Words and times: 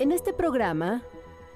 En 0.00 0.12
este 0.12 0.32
programa 0.32 1.02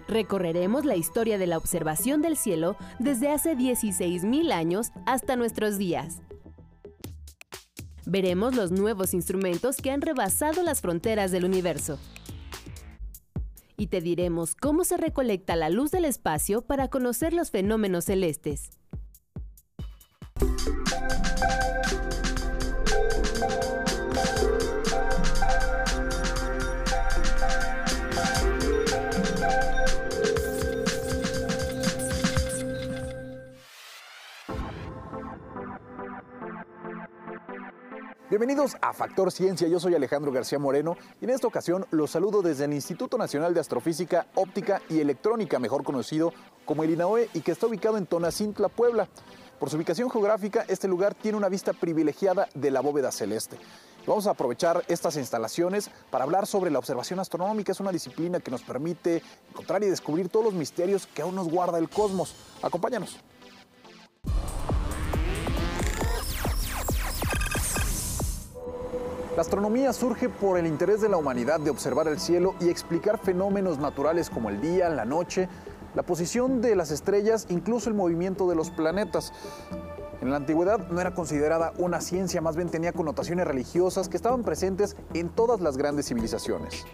recorreremos 0.07 0.85
la 0.85 0.97
historia 0.97 1.39
de 1.39 1.47
la 1.47 1.57
observación 1.57 2.21
del 2.21 2.37
cielo 2.37 2.77
desde 2.99 3.31
hace 3.31 3.57
16.000 3.57 4.53
años 4.53 4.93
hasta 5.07 5.35
nuestros 5.35 5.79
días. 5.79 6.21
Veremos 8.05 8.55
los 8.55 8.71
nuevos 8.71 9.15
instrumentos 9.15 9.79
que 9.79 9.91
han 9.91 10.03
rebasado 10.03 10.63
las 10.63 10.83
fronteras 10.83 11.31
del 11.31 11.47
universo. 11.47 11.99
Y 13.79 13.87
te 13.87 14.03
diremos 14.03 14.55
cómo 14.55 14.85
se 14.85 14.99
recolecta 14.99 15.57
la 15.57 15.71
luz 15.71 15.91
del 15.91 16.05
espacio 16.05 16.61
para 16.61 16.89
conocer 16.89 17.33
los 17.33 17.51
fenómenos 17.51 18.05
celestes. 18.05 18.69
Bienvenidos 38.35 38.77
a 38.81 38.93
Factor 38.93 39.31
Ciencia, 39.31 39.69
yo 39.69 39.79
soy 39.79 39.95
Alejandro 39.95 40.33
García 40.33 40.59
Moreno 40.59 40.97
y 41.21 41.25
en 41.25 41.31
esta 41.31 41.47
ocasión 41.47 41.87
los 41.93 42.11
saludo 42.11 42.43
desde 42.43 42.65
el 42.65 42.73
Instituto 42.73 43.17
Nacional 43.17 43.55
de 43.55 43.61
Astrofísica, 43.61 44.27
Óptica 44.35 44.83
y 44.89 44.99
Electrónica, 44.99 45.61
mejor 45.61 45.85
conocido 45.85 46.33
como 46.65 46.83
el 46.83 46.91
INAOE 46.91 47.31
y 47.33 47.43
que 47.43 47.53
está 47.53 47.69
ubicado 47.69 47.97
en 47.97 48.07
Tonacintla, 48.07 48.69
Puebla. 48.71 49.09
Por 49.61 49.71
su 49.71 49.77
ubicación 49.77 50.11
geográfica, 50.11 50.65
este 50.67 50.89
lugar 50.89 51.15
tiene 51.15 51.39
una 51.39 51.49
vista 51.49 51.75
privilegiada 51.75 52.49
de 52.57 52.73
la 52.73 52.81
bóveda 52.81 53.13
celeste. 53.13 53.57
Vamos 54.05 54.27
a 54.27 54.31
aprovechar 54.31 54.83
estas 54.89 55.17
instalaciones 55.17 55.89
para 56.11 56.25
hablar 56.25 56.49
sobre 56.49 56.73
la 56.73 56.81
observación 56.81 57.21
astronómica. 57.21 57.71
Es 57.71 57.79
una 57.79 57.93
disciplina 57.93 58.41
que 58.41 58.51
nos 58.51 58.63
permite 58.63 59.23
encontrar 59.51 59.85
y 59.85 59.87
descubrir 59.87 60.29
todos 60.29 60.47
los 60.47 60.55
misterios 60.55 61.07
que 61.07 61.23
aún 61.23 61.37
nos 61.37 61.49
guarda 61.49 61.79
el 61.79 61.89
cosmos. 61.89 62.35
Acompáñanos. 62.63 63.17
La 69.37 69.43
astronomía 69.43 69.93
surge 69.93 70.29
por 70.29 70.59
el 70.59 70.67
interés 70.67 71.01
de 71.01 71.09
la 71.09 71.17
humanidad 71.17 71.59
de 71.59 71.71
observar 71.71 72.07
el 72.07 72.21
cielo 72.21 72.55
y 72.61 72.69
explicar 72.69 73.19
fenómenos 73.19 73.79
naturales 73.79 74.31
como 74.31 74.49
el 74.49 74.61
día, 74.61 74.89
la 74.91 75.05
noche, 75.05 75.49
la 75.97 76.05
posición 76.05 76.61
de 76.61 76.77
las 76.77 76.93
estrellas, 76.93 77.47
incluso 77.49 77.91
el 77.91 77.97
movimiento 77.97 78.49
de 78.49 78.55
los 78.55 78.71
planetas. 78.71 79.33
En 80.21 80.31
la 80.31 80.37
antigüedad 80.37 80.89
no 80.89 81.01
era 81.01 81.15
considerada 81.15 81.73
una 81.79 82.01
ciencia, 82.01 82.41
más 82.41 82.55
bien 82.55 82.69
tenía 82.69 82.93
connotaciones 82.93 83.45
religiosas 83.45 84.09
que 84.09 84.17
estaban 84.17 84.45
presentes 84.45 84.97
en 85.15 85.29
todas 85.29 85.61
las 85.61 85.77
grandes 85.77 86.07
civilizaciones. 86.07 86.87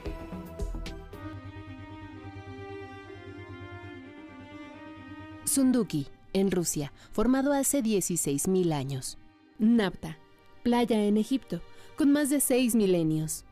Sunduki, 5.45 6.09
en 6.33 6.51
Rusia, 6.51 6.91
formado 7.13 7.53
hace 7.53 7.83
16.000 7.83 8.73
años. 8.73 9.19
Napta, 9.59 10.17
playa 10.63 11.05
en 11.05 11.19
Egipto, 11.19 11.61
con 12.01 12.13
más 12.13 12.31
de 12.31 12.41
seis 12.41 12.75
milenios. 12.75 13.45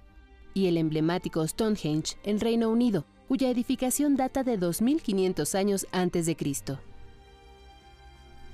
Y 0.54 0.68
el 0.68 0.78
emblemático 0.78 1.46
Stonehenge 1.46 2.16
en 2.24 2.40
Reino 2.40 2.70
Unido, 2.70 3.04
cuya 3.28 3.50
edificación 3.50 4.16
data 4.16 4.42
de 4.42 4.56
2500 4.56 5.54
años 5.54 5.86
antes 5.92 6.24
de 6.24 6.34
Cristo. 6.34 6.80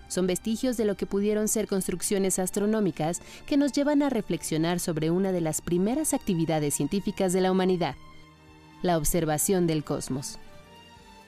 Son 0.09 0.27
vestigios 0.27 0.77
de 0.77 0.84
lo 0.84 0.97
que 0.97 1.06
pudieron 1.06 1.47
ser 1.47 1.69
construcciones 1.69 2.41
astronómicas 2.41 3.23
que 3.47 3.56
nos 3.56 3.70
llevan 3.70 4.03
a 4.03 4.11
reflexionar 4.11 4.81
sobre 4.81 5.12
una 5.12 5.31
de 5.31 5.42
las 5.42 5.61
primeras 5.61 6.12
actividades 6.12 6.75
científicas 6.75 7.33
de 7.33 7.42
la 7.42 7.53
humanidad, 7.53 7.95
la 8.83 8.98
observación 8.98 9.69
del 9.69 9.84
cosmos. 9.84 10.41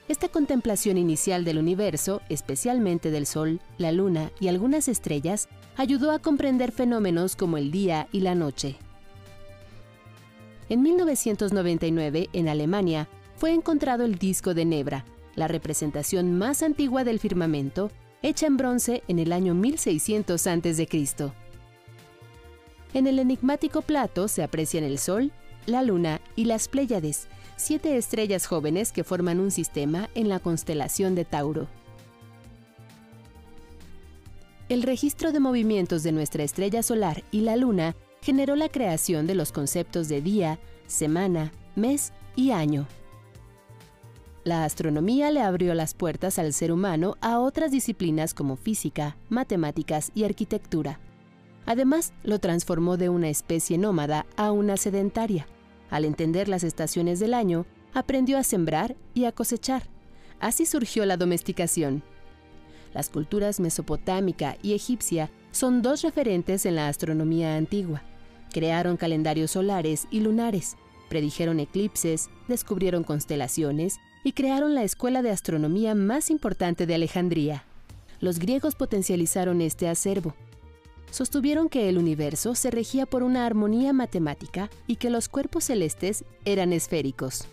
Esta 0.07 0.29
contemplación 0.29 0.97
inicial 0.97 1.43
del 1.43 1.57
universo, 1.57 2.21
especialmente 2.29 3.11
del 3.11 3.25
Sol, 3.25 3.59
la 3.77 3.91
Luna 3.91 4.31
y 4.39 4.47
algunas 4.47 4.87
estrellas, 4.87 5.49
ayudó 5.75 6.11
a 6.11 6.19
comprender 6.19 6.71
fenómenos 6.71 7.35
como 7.35 7.57
el 7.57 7.71
día 7.71 8.07
y 8.13 8.21
la 8.21 8.33
noche. 8.33 8.77
En 10.69 10.81
1999, 10.81 12.29
en 12.31 12.47
Alemania, 12.47 13.09
fue 13.35 13.51
encontrado 13.53 14.05
el 14.05 14.15
disco 14.15 14.53
de 14.53 14.63
Nebra, 14.63 15.03
la 15.35 15.49
representación 15.49 16.37
más 16.37 16.63
antigua 16.63 17.03
del 17.03 17.19
firmamento, 17.19 17.91
hecha 18.21 18.47
en 18.47 18.57
bronce 18.57 19.03
en 19.09 19.19
el 19.19 19.33
año 19.33 19.53
1600 19.53 20.47
a.C. 20.47 20.87
En 22.93 23.07
el 23.07 23.19
enigmático 23.19 23.81
plato 23.81 24.29
se 24.29 24.41
aprecian 24.41 24.85
el 24.85 24.99
Sol, 24.99 25.31
la 25.65 25.83
Luna 25.83 26.21
y 26.37 26.45
las 26.45 26.69
Pléyades, 26.69 27.27
siete 27.57 27.97
estrellas 27.97 28.45
jóvenes 28.45 28.91
que 28.91 29.03
forman 29.03 29.39
un 29.39 29.49
sistema 29.49 30.09
en 30.13 30.29
la 30.29 30.39
constelación 30.39 31.15
de 31.15 31.25
Tauro. 31.25 31.67
El 34.69 34.83
registro 34.83 35.31
de 35.31 35.39
movimientos 35.39 36.03
de 36.03 36.11
nuestra 36.11 36.43
estrella 36.43 36.83
solar 36.83 37.23
y 37.31 37.41
la 37.41 37.55
Luna 37.55 37.95
generó 38.21 38.55
la 38.55 38.69
creación 38.69 39.25
de 39.25 39.33
los 39.33 39.51
conceptos 39.51 40.07
de 40.07 40.21
día, 40.21 40.59
semana, 40.85 41.51
mes 41.75 42.13
y 42.35 42.51
año. 42.51 42.87
La 44.43 44.63
astronomía 44.63 45.31
le 45.31 45.41
abrió 45.41 45.73
las 45.73 45.93
puertas 45.93 46.37
al 46.37 46.53
ser 46.53 46.71
humano 46.71 47.17
a 47.21 47.39
otras 47.39 47.71
disciplinas 47.71 48.33
como 48.33 48.55
física, 48.55 49.17
matemáticas 49.29 50.11
y 50.13 50.25
arquitectura. 50.25 50.99
Además, 51.65 52.13
lo 52.23 52.39
transformó 52.39 52.97
de 52.97 53.09
una 53.09 53.29
especie 53.29 53.77
nómada 53.77 54.25
a 54.37 54.51
una 54.51 54.77
sedentaria 54.77 55.47
al 55.89 56.05
entender 56.05 56.47
las 56.47 56.63
estaciones 56.63 57.19
del 57.19 57.33
año, 57.33 57.65
aprendió 57.93 58.37
a 58.37 58.43
sembrar 58.43 58.95
y 59.13 59.25
a 59.25 59.31
cosechar. 59.31 59.83
Así 60.39 60.65
surgió 60.65 61.05
la 61.05 61.17
domesticación. 61.17 62.03
Las 62.93 63.09
culturas 63.09 63.59
mesopotámica 63.59 64.57
y 64.61 64.73
egipcia 64.73 65.29
son 65.51 65.81
dos 65.81 66.01
referentes 66.01 66.65
en 66.65 66.75
la 66.75 66.87
astronomía 66.87 67.55
antigua. 67.55 68.03
Crearon 68.51 68.97
calendarios 68.97 69.51
solares 69.51 70.07
y 70.11 70.19
lunares, 70.21 70.77
predijeron 71.09 71.59
eclipses, 71.59 72.29
descubrieron 72.47 73.03
constelaciones 73.03 73.99
y 74.23 74.33
crearon 74.33 74.75
la 74.75 74.83
escuela 74.83 75.21
de 75.21 75.31
astronomía 75.31 75.95
más 75.95 76.29
importante 76.29 76.85
de 76.85 76.95
Alejandría. 76.95 77.63
Los 78.19 78.39
griegos 78.39 78.75
potencializaron 78.75 79.61
este 79.61 79.87
acervo, 79.87 80.35
sostuvieron 81.11 81.69
que 81.69 81.89
el 81.89 81.97
universo 81.97 82.55
se 82.55 82.71
regía 82.71 83.05
por 83.05 83.23
una 83.23 83.45
armonía 83.45 83.93
matemática 83.93 84.69
y 84.87 84.97
que 84.97 85.09
los 85.09 85.29
cuerpos 85.29 85.65
celestes 85.65 86.23
eran 86.45 86.73
esféricos. 86.73 87.45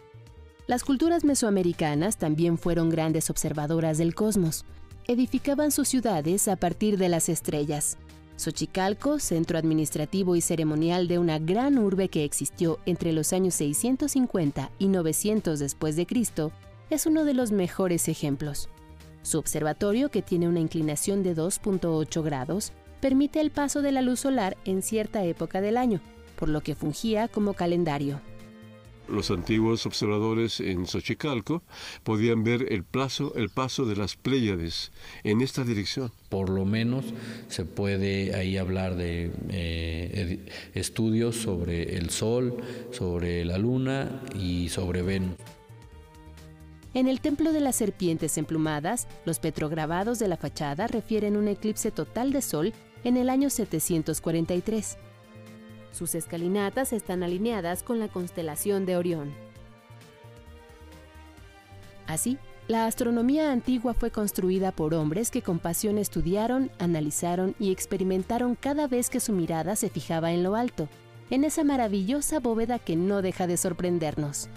Las 0.67 0.83
culturas 0.83 1.25
mesoamericanas 1.25 2.17
también 2.17 2.57
fueron 2.57 2.89
grandes 2.89 3.29
observadoras 3.29 3.99
del 3.99 4.15
cosmos. 4.15 4.65
Edificaban 5.07 5.71
sus 5.71 5.89
ciudades 5.89 6.49
a 6.49 6.57
partir 6.57 6.97
de 6.97 7.11
las 7.11 7.29
estrellas. 7.29 7.99
Xochicalco, 8.37 9.19
centro 9.19 9.59
administrativo 9.59 10.35
y 10.35 10.41
ceremonial 10.41 11.07
de 11.07 11.19
una 11.19 11.39
gran 11.39 11.79
urbe 11.79 12.09
que 12.09 12.25
existió 12.25 12.79
entre 12.87 13.13
los 13.13 13.33
años 13.33 13.55
650 13.55 14.71
y 14.79 14.89
900 14.89 15.59
después 15.59 15.97
de 15.97 16.07
Cristo, 16.07 16.51
es 16.91 17.07
uno 17.07 17.25
de 17.25 17.35
los 17.35 17.53
mejores 17.53 18.09
ejemplos. 18.09 18.69
Su 19.23 19.39
observatorio, 19.39 20.11
que 20.11 20.23
tiene 20.23 20.49
una 20.49 20.61
inclinación 20.61 21.23
de 21.23 21.37
2.8 21.37 22.23
grados, 22.23 22.73
permite 23.05 23.43
el 23.43 23.51
paso 23.51 23.83
de 23.83 23.93
la 23.93 24.01
luz 24.01 24.21
solar 24.21 24.57
en 24.65 24.81
cierta 24.81 25.23
época 25.27 25.61
del 25.61 25.77
año, 25.77 26.01
por 26.37 26.49
lo 26.49 26.63
que 26.63 26.75
fungía 26.75 27.29
como 27.29 27.53
calendario. 27.53 28.19
Los 29.09 29.31
antiguos 29.31 29.85
observadores 29.85 30.59
en 30.61 30.87
Xochicalco 30.87 31.63
podían 32.03 32.45
ver 32.45 32.73
el, 32.73 32.83
plazo, 32.83 33.35
el 33.37 33.51
paso 33.51 33.85
de 33.85 33.97
las 33.97 34.17
Pléyades 34.17 34.91
en 35.23 35.43
esta 35.43 35.65
dirección. 35.65 36.13
Por 36.31 36.49
lo 36.49 36.65
menos 36.65 37.05
se 37.49 37.67
puede 37.67 38.35
ahí 38.35 38.57
hablar 38.57 38.97
de 38.97 39.31
eh, 39.51 40.39
estudios 40.73 41.37
sobre 41.37 41.99
el 41.99 42.09
Sol, 42.09 42.57
sobre 42.91 43.45
la 43.45 43.59
Luna 43.59 44.23
y 44.35 44.71
sobre 44.71 45.03
Venus. 45.03 45.37
En 46.95 47.09
el 47.09 47.21
Templo 47.21 47.53
de 47.53 47.61
las 47.61 47.77
Serpientes 47.77 48.39
Emplumadas, 48.39 49.09
los 49.27 49.41
petrograbados 49.41 50.19
de 50.21 50.29
la 50.29 50.39
fachada 50.39 50.87
refieren 50.87 51.37
un 51.37 51.49
eclipse 51.49 51.91
total 51.91 52.33
de 52.33 52.41
Sol 52.41 52.73
en 53.05 53.17
el 53.17 53.31
año 53.31 53.51
743. 53.51 54.99
Sus 55.93 56.15
escalinatas 56.15 56.93
están 56.93 57.23
alineadas 57.23 57.83
con 57.83 58.01
la 58.01 58.09
constelación 58.09 58.87
de 58.87 58.97
Orión. 58.97 59.33
Así, 62.07 62.39
la 62.67 62.87
astronomía 62.87 63.53
antigua 63.53 63.93
fue 63.93 64.11
construida 64.11 64.73
por 64.73 64.95
hombres 64.95 65.31
que 65.31 65.43
con 65.43 65.59
pasión 65.59 65.99
estudiaron, 65.99 66.71
analizaron 66.79 67.55
y 67.59 67.71
experimentaron 67.71 68.55
cada 68.55 68.89
vez 68.89 69.11
que 69.11 69.21
su 69.21 69.33
mirada 69.33 69.77
se 69.77 69.91
fijaba 69.91 70.33
en 70.33 70.43
lo 70.43 70.57
alto, 70.57 70.89
en 71.31 71.45
esa 71.45 71.63
maravillosa 71.63 72.41
bóveda 72.41 72.79
que 72.79 72.97
no 72.97 73.23
deja 73.23 73.47
de 73.47 73.59
sorprendernos. 73.59 74.49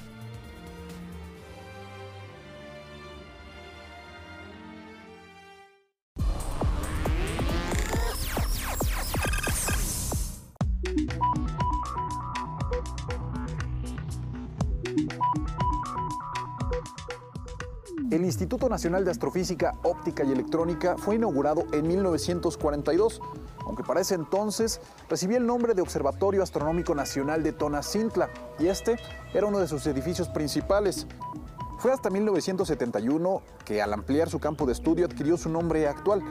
Instituto 18.37 18.69
Nacional 18.69 19.03
de 19.03 19.09
Astrofísica, 19.09 19.73
Óptica 19.81 20.23
y 20.23 20.31
Electrónica 20.31 20.95
fue 20.95 21.15
inaugurado 21.15 21.65
en 21.71 21.87
1942, 21.87 23.19
aunque 23.65 23.81
para 23.81 24.01
ese 24.01 24.13
entonces 24.13 24.79
recibía 25.09 25.39
el 25.39 25.47
nombre 25.47 25.73
de 25.73 25.81
Observatorio 25.81 26.43
Astronómico 26.43 26.93
Nacional 26.93 27.41
de 27.41 27.51
Tonacintla, 27.51 28.29
y 28.59 28.67
este 28.67 28.99
era 29.33 29.47
uno 29.47 29.57
de 29.57 29.67
sus 29.67 29.87
edificios 29.87 30.29
principales. 30.29 31.07
Fue 31.79 31.91
hasta 31.91 32.11
1971 32.11 33.41
que 33.65 33.81
al 33.81 33.91
ampliar 33.91 34.29
su 34.29 34.37
campo 34.37 34.67
de 34.67 34.73
estudio 34.73 35.07
adquirió 35.07 35.35
su 35.35 35.49
nombre 35.49 35.87
actual. 35.87 36.21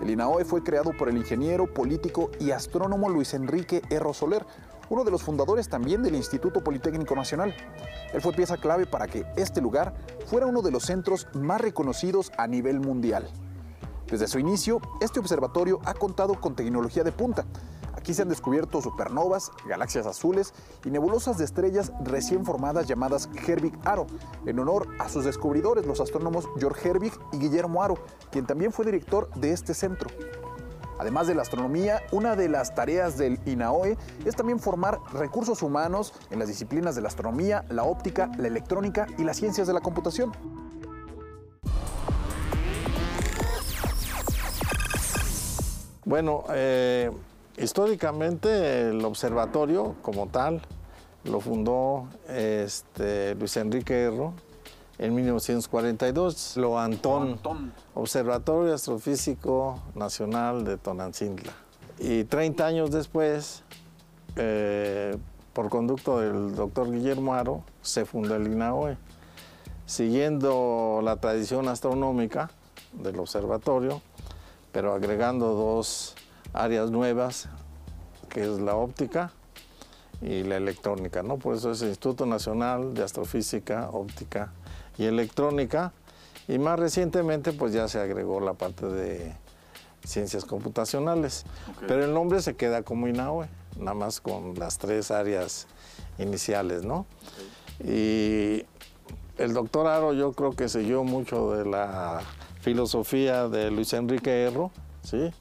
El 0.00 0.08
INAOE 0.08 0.46
fue 0.46 0.62
creado 0.62 0.92
por 0.96 1.10
el 1.10 1.18
ingeniero, 1.18 1.66
político 1.74 2.30
y 2.40 2.52
astrónomo 2.52 3.10
Luis 3.10 3.34
Enrique 3.34 3.82
Erro 3.90 4.14
Soler, 4.14 4.46
uno 4.90 5.04
de 5.04 5.10
los 5.10 5.22
fundadores 5.22 5.68
también 5.68 6.02
del 6.02 6.16
Instituto 6.16 6.62
Politécnico 6.62 7.14
Nacional. 7.14 7.54
Él 8.12 8.20
fue 8.20 8.32
pieza 8.32 8.56
clave 8.58 8.86
para 8.86 9.06
que 9.06 9.24
este 9.36 9.60
lugar 9.60 9.94
fuera 10.26 10.46
uno 10.46 10.62
de 10.62 10.72
los 10.72 10.82
centros 10.82 11.28
más 11.32 11.60
reconocidos 11.60 12.32
a 12.36 12.46
nivel 12.46 12.80
mundial. 12.80 13.30
Desde 14.08 14.26
su 14.26 14.40
inicio, 14.40 14.80
este 15.00 15.20
observatorio 15.20 15.80
ha 15.84 15.94
contado 15.94 16.40
con 16.40 16.56
tecnología 16.56 17.04
de 17.04 17.12
punta. 17.12 17.46
Aquí 17.94 18.14
se 18.14 18.22
han 18.22 18.28
descubierto 18.28 18.82
supernovas, 18.82 19.52
galaxias 19.68 20.06
azules 20.06 20.52
y 20.84 20.90
nebulosas 20.90 21.38
de 21.38 21.44
estrellas 21.44 21.92
recién 22.02 22.44
formadas 22.44 22.88
llamadas 22.88 23.28
Herbig 23.46 23.78
Aro, 23.84 24.06
en 24.46 24.58
honor 24.58 24.88
a 24.98 25.08
sus 25.08 25.24
descubridores, 25.24 25.86
los 25.86 26.00
astrónomos 26.00 26.48
George 26.58 26.88
Herbig 26.88 27.12
y 27.32 27.38
Guillermo 27.38 27.82
Aro, 27.82 27.94
quien 28.32 28.46
también 28.46 28.72
fue 28.72 28.86
director 28.86 29.30
de 29.34 29.52
este 29.52 29.74
centro. 29.74 30.10
Además 31.00 31.26
de 31.26 31.34
la 31.34 31.40
astronomía, 31.40 32.02
una 32.12 32.36
de 32.36 32.50
las 32.50 32.74
tareas 32.74 33.16
del 33.16 33.40
INAOE 33.46 33.96
es 34.26 34.36
también 34.36 34.58
formar 34.58 34.98
recursos 35.14 35.62
humanos 35.62 36.12
en 36.30 36.38
las 36.38 36.46
disciplinas 36.46 36.94
de 36.94 37.00
la 37.00 37.08
astronomía, 37.08 37.64
la 37.70 37.84
óptica, 37.84 38.30
la 38.36 38.48
electrónica 38.48 39.06
y 39.16 39.24
las 39.24 39.38
ciencias 39.38 39.66
de 39.66 39.72
la 39.72 39.80
computación. 39.80 40.30
Bueno, 46.04 46.44
eh, 46.50 47.10
históricamente 47.56 48.90
el 48.90 49.02
observatorio 49.02 49.94
como 50.02 50.26
tal 50.26 50.60
lo 51.24 51.40
fundó 51.40 52.08
este, 52.28 53.34
Luis 53.36 53.56
Enrique 53.56 54.02
Erro 54.02 54.34
en 55.00 55.14
1942, 55.14 56.58
lo 56.58 56.78
Antón, 56.78 57.40
Observatorio 57.94 58.74
Astrofísico 58.74 59.80
Nacional 59.94 60.62
de 60.62 60.76
Tonantzintla. 60.76 61.52
Y 61.98 62.24
30 62.24 62.66
años 62.66 62.90
después, 62.90 63.62
eh, 64.36 65.16
por 65.54 65.70
conducto 65.70 66.20
del 66.20 66.54
doctor 66.54 66.92
Guillermo 66.92 67.32
Aro, 67.32 67.64
se 67.80 68.04
fundó 68.04 68.36
el 68.36 68.46
INAOE. 68.46 68.98
Siguiendo 69.86 71.00
la 71.02 71.16
tradición 71.16 71.68
astronómica 71.68 72.50
del 72.92 73.18
observatorio, 73.20 74.02
pero 74.70 74.92
agregando 74.92 75.54
dos 75.54 76.14
áreas 76.52 76.90
nuevas, 76.90 77.48
que 78.28 78.42
es 78.42 78.60
la 78.60 78.76
óptica 78.76 79.32
y 80.20 80.42
la 80.42 80.58
electrónica, 80.58 81.22
¿no? 81.22 81.38
Por 81.38 81.56
eso 81.56 81.70
es 81.70 81.80
el 81.80 81.88
Instituto 81.88 82.26
Nacional 82.26 82.92
de 82.92 83.02
Astrofísica, 83.02 83.88
Óptica 83.90 84.52
y 85.00 85.06
electrónica. 85.06 85.92
Y 86.46 86.58
más 86.58 86.78
recientemente 86.78 87.52
pues 87.52 87.72
ya 87.72 87.88
se 87.88 87.98
agregó 87.98 88.38
la 88.40 88.52
parte 88.52 88.86
de 88.86 89.32
ciencias 90.04 90.44
computacionales. 90.44 91.44
Pero 91.88 92.04
el 92.04 92.12
nombre 92.12 92.42
se 92.42 92.54
queda 92.54 92.82
como 92.82 93.08
INAOE, 93.08 93.48
nada 93.78 93.94
más 93.94 94.20
con 94.20 94.54
las 94.58 94.78
tres 94.78 95.10
áreas 95.10 95.66
iniciales, 96.18 96.84
¿no? 96.84 97.06
Y 97.82 98.64
el 99.38 99.54
doctor 99.54 99.86
Aro 99.86 100.12
yo 100.12 100.32
creo 100.32 100.52
que 100.52 100.68
siguió 100.68 101.02
mucho 101.02 101.52
de 101.52 101.64
la 101.64 102.20
filosofía 102.60 103.48
de 103.48 103.70
Luis 103.70 103.94
Enrique 103.94 104.42
Erro, 104.42 104.70
¿sí? 105.02 105.32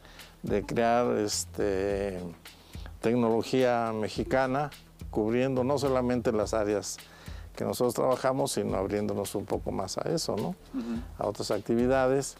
De 0.41 0.63
crear 0.65 1.17
este, 1.17 2.19
tecnología 3.01 3.91
mexicana, 3.94 4.69
cubriendo 5.11 5.65
no 5.65 5.77
solamente 5.77 6.31
las 6.31 6.53
áreas 6.53 6.97
que 7.59 7.65
nosotros 7.65 7.94
trabajamos, 7.94 8.53
sino 8.53 8.77
abriéndonos 8.77 9.35
un 9.35 9.44
poco 9.44 9.69
más 9.69 9.97
a 9.97 10.09
eso, 10.09 10.38
¿no? 10.38 10.56
A 11.17 11.27
otras 11.27 11.51
actividades. 11.51 12.38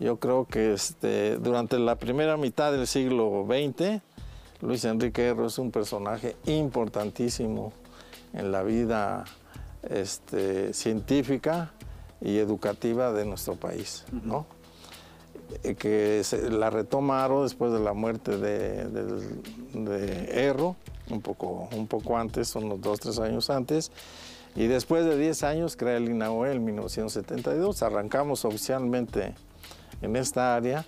Yo 0.00 0.18
creo 0.18 0.44
que 0.44 0.72
este, 0.72 1.36
durante 1.36 1.78
la 1.78 1.94
primera 1.94 2.36
mitad 2.36 2.72
del 2.72 2.88
siglo 2.88 3.46
XX, 3.46 4.02
Luis 4.60 4.84
Enrique 4.86 5.24
Erro 5.24 5.46
es 5.46 5.56
un 5.56 5.70
personaje 5.70 6.34
importantísimo 6.46 7.72
en 8.32 8.50
la 8.50 8.64
vida 8.64 9.22
este, 9.88 10.72
científica 10.72 11.70
y 12.20 12.38
educativa 12.38 13.12
de 13.12 13.24
nuestro 13.24 13.54
país, 13.54 14.04
¿no? 14.24 14.46
Eh, 15.62 15.76
que 15.76 16.22
la 16.50 16.70
retoma 16.70 17.22
Aro 17.22 17.44
después 17.44 17.70
de 17.70 17.78
la 17.78 17.92
muerte 17.92 18.36
de, 18.36 18.84
de 19.74 20.48
Erro 20.48 20.74
un 21.12 21.20
poco, 21.20 21.68
un 21.72 21.86
poco 21.86 22.16
antes, 22.16 22.54
unos 22.56 22.80
dos, 22.80 23.00
tres 23.00 23.18
años 23.18 23.50
antes. 23.50 23.90
Y 24.54 24.66
después 24.66 25.04
de 25.04 25.16
10 25.16 25.44
años 25.44 25.76
crea 25.76 25.96
el 25.96 26.10
INAOE 26.10 26.52
en 26.52 26.64
1972. 26.64 27.82
Arrancamos 27.82 28.44
oficialmente 28.44 29.34
en 30.02 30.16
esta 30.16 30.54
área 30.54 30.84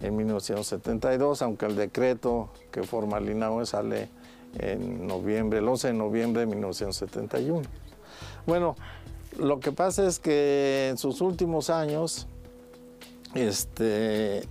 en 0.00 0.16
1972, 0.16 1.42
aunque 1.42 1.66
el 1.66 1.74
decreto 1.74 2.50
que 2.70 2.84
forma 2.84 3.18
el 3.18 3.30
INAOE 3.30 3.66
sale 3.66 4.08
en 4.58 5.06
noviembre, 5.06 5.58
el 5.58 5.68
11 5.68 5.88
de 5.88 5.94
noviembre 5.94 6.40
de 6.40 6.46
1971. 6.46 7.62
Bueno, 8.46 8.76
lo 9.36 9.58
que 9.58 9.72
pasa 9.72 10.06
es 10.06 10.20
que 10.20 10.88
en 10.90 10.98
sus 10.98 11.20
últimos 11.20 11.70
años, 11.70 12.28
este, 13.34 14.42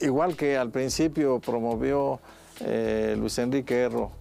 igual 0.00 0.36
que 0.36 0.58
al 0.58 0.70
principio 0.70 1.40
promovió 1.40 2.20
eh, 2.60 3.16
Luis 3.18 3.38
Enrique 3.38 3.74
Erro 3.74 4.19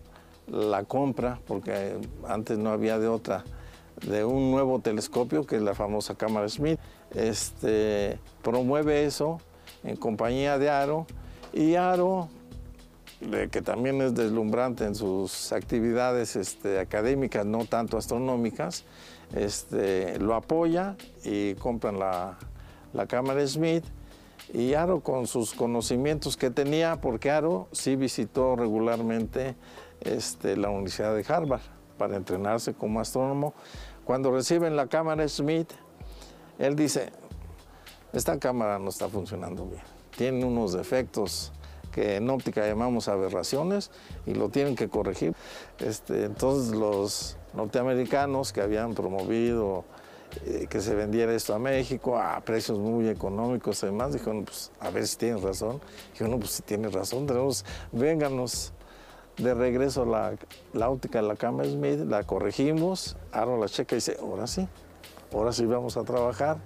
la 0.51 0.83
compra, 0.83 1.39
porque 1.47 1.97
antes 2.27 2.57
no 2.57 2.69
había 2.69 2.99
de 2.99 3.07
otra, 3.07 3.43
de 4.07 4.23
un 4.25 4.51
nuevo 4.51 4.79
telescopio 4.79 5.45
que 5.45 5.57
es 5.57 5.61
la 5.61 5.75
famosa 5.75 6.15
cámara 6.15 6.47
Smith. 6.49 6.79
Este, 7.13 8.19
promueve 8.43 9.05
eso 9.05 9.39
en 9.83 9.95
compañía 9.95 10.57
de 10.57 10.69
Aro 10.69 11.05
y 11.53 11.75
Aro, 11.75 12.29
que 13.51 13.61
también 13.61 14.01
es 14.01 14.15
deslumbrante 14.15 14.85
en 14.85 14.95
sus 14.95 15.51
actividades 15.51 16.35
este, 16.35 16.79
académicas, 16.79 17.45
no 17.45 17.65
tanto 17.65 17.97
astronómicas, 17.97 18.85
este, 19.35 20.17
lo 20.19 20.35
apoya 20.35 20.95
y 21.23 21.55
compran 21.55 21.99
la, 21.99 22.37
la 22.93 23.07
cámara 23.07 23.45
Smith. 23.45 23.83
Y 24.53 24.73
Aro 24.73 25.01
con 25.01 25.27
sus 25.27 25.53
conocimientos 25.53 26.35
que 26.35 26.49
tenía, 26.49 26.99
porque 27.01 27.29
Aro 27.29 27.67
sí 27.71 27.95
visitó 27.95 28.55
regularmente 28.55 29.55
este, 30.01 30.57
la 30.57 30.69
Universidad 30.69 31.15
de 31.15 31.25
Harvard 31.27 31.61
para 31.97 32.15
entrenarse 32.15 32.73
como 32.73 32.99
astrónomo. 32.99 33.53
Cuando 34.05 34.31
reciben 34.31 34.75
la 34.75 34.87
cámara 34.87 35.27
Smith, 35.27 35.71
él 36.57 36.75
dice, 36.75 37.11
esta 38.11 38.39
cámara 38.39 38.79
no 38.79 38.89
está 38.89 39.07
funcionando 39.07 39.65
bien, 39.65 39.83
tiene 40.17 40.43
unos 40.45 40.73
defectos 40.73 41.51
que 41.91 42.15
en 42.15 42.29
óptica 42.29 42.65
llamamos 42.65 43.07
aberraciones 43.07 43.91
y 44.25 44.33
lo 44.33 44.49
tienen 44.49 44.75
que 44.75 44.89
corregir. 44.89 45.35
Este, 45.79 46.25
entonces 46.25 46.75
los 46.75 47.37
norteamericanos 47.53 48.53
que 48.53 48.61
habían 48.61 48.93
promovido 48.93 49.85
eh, 50.45 50.67
que 50.69 50.79
se 50.81 50.93
vendiera 50.95 51.33
esto 51.33 51.53
a 51.53 51.59
México 51.59 52.17
a 52.17 52.39
precios 52.41 52.77
muy 52.77 53.07
económicos 53.07 53.83
además, 53.83 54.13
dijeron, 54.13 54.45
pues 54.45 54.71
a 54.79 54.89
ver 54.89 55.07
si 55.07 55.17
tienen 55.17 55.41
razón. 55.41 55.81
Dijeron, 56.11 56.31
no, 56.31 56.39
pues 56.39 56.51
si 56.51 56.63
tiene 56.63 56.89
razón, 56.89 57.25
tenemos, 57.25 57.65
vénganos 57.91 58.73
de 59.37 59.53
regreso 59.53 60.05
la, 60.05 60.33
la 60.73 60.89
óptica 60.89 61.21
de 61.21 61.27
la 61.27 61.35
cámara 61.35 61.69
Smith, 61.69 61.99
la 62.07 62.23
corregimos, 62.23 63.15
Aro 63.31 63.57
la 63.57 63.67
checa 63.67 63.95
y 63.95 63.97
dice, 63.97 64.17
ahora 64.19 64.47
sí, 64.47 64.67
ahora 65.33 65.51
sí 65.51 65.65
vamos 65.65 65.97
a 65.97 66.03
trabajar. 66.03 66.57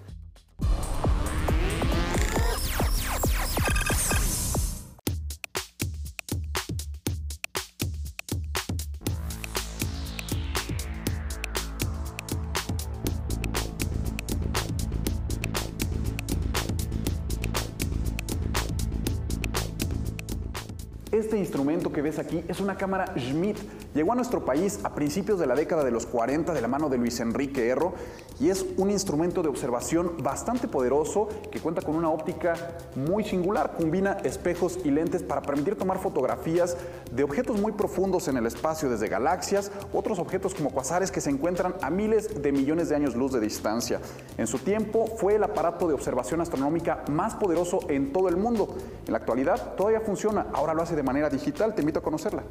Este 21.14 21.38
instrumento 21.38 21.94
que 21.94 22.02
ves 22.02 22.18
aquí 22.18 22.44
es 22.48 22.60
una 22.60 22.76
cámara 22.76 23.14
Schmidt 23.16 23.60
Llegó 23.94 24.12
a 24.12 24.16
nuestro 24.16 24.44
país 24.44 24.80
a 24.84 24.96
principios 24.96 25.38
de 25.38 25.46
la 25.46 25.54
década 25.54 25.84
de 25.84 25.92
los 25.92 26.08
40 26.08 26.54
de 26.54 26.62
la 26.62 26.68
mano 26.68 26.90
de 26.90 26.98
Luis 26.98 27.20
Enrique 27.20 27.68
Erro 27.68 27.94
y 28.40 28.50
es 28.50 28.66
un 28.78 28.90
instrumento 28.90 29.44
de 29.44 29.50
observación 29.50 30.14
bastante 30.24 30.68
poderoso 30.68 31.30
que 31.52 31.60
cuenta 31.60 31.84
con 31.84 31.96
una 31.96 32.10
óptica 32.10 32.56
muy 32.96 33.24
singular. 33.24 33.76
Combina 33.78 34.14
espejos 34.24 34.80
y 34.84 34.90
lentes 34.90 35.22
para 35.22 35.44
permitir 35.44 35.76
tomar 35.76 36.00
fotografías 36.00 36.76
de 37.12 37.24
objetos 37.24 37.62
muy 37.62 37.74
profundos 37.74 38.28
en 38.28 38.38
el 38.38 38.48
espacio, 38.48 38.90
desde 38.90 39.10
galaxias, 39.10 39.72
otros 39.94 40.18
objetos 40.18 40.56
como 40.56 40.72
cuasares 40.72 41.12
que 41.12 41.22
se 41.22 41.30
encuentran 41.30 41.76
a 41.82 41.92
miles 41.92 42.42
de 42.42 42.52
millones 42.52 42.90
de 42.90 42.96
años 42.96 43.16
luz 43.16 43.32
de 43.32 43.40
distancia. 43.40 44.02
En 44.40 44.48
su 44.48 44.58
tiempo 44.58 45.06
fue 45.18 45.36
el 45.36 45.44
aparato 45.44 45.88
de 45.88 45.94
observación 45.94 46.42
astronómica 46.42 47.04
más 47.12 47.36
poderoso 47.36 47.80
en 47.90 48.12
todo 48.12 48.28
el 48.28 48.38
mundo. 48.38 48.76
En 49.06 49.12
la 49.12 49.20
actualidad 49.20 49.76
todavía 49.76 50.02
funciona, 50.02 50.48
ahora 50.52 50.74
lo 50.74 50.82
hace 50.82 50.96
de 50.96 51.04
manera 51.04 51.30
digital. 51.30 51.76
Te 51.76 51.82
invito 51.84 52.00
a 52.00 52.04
conocerla. 52.04 52.44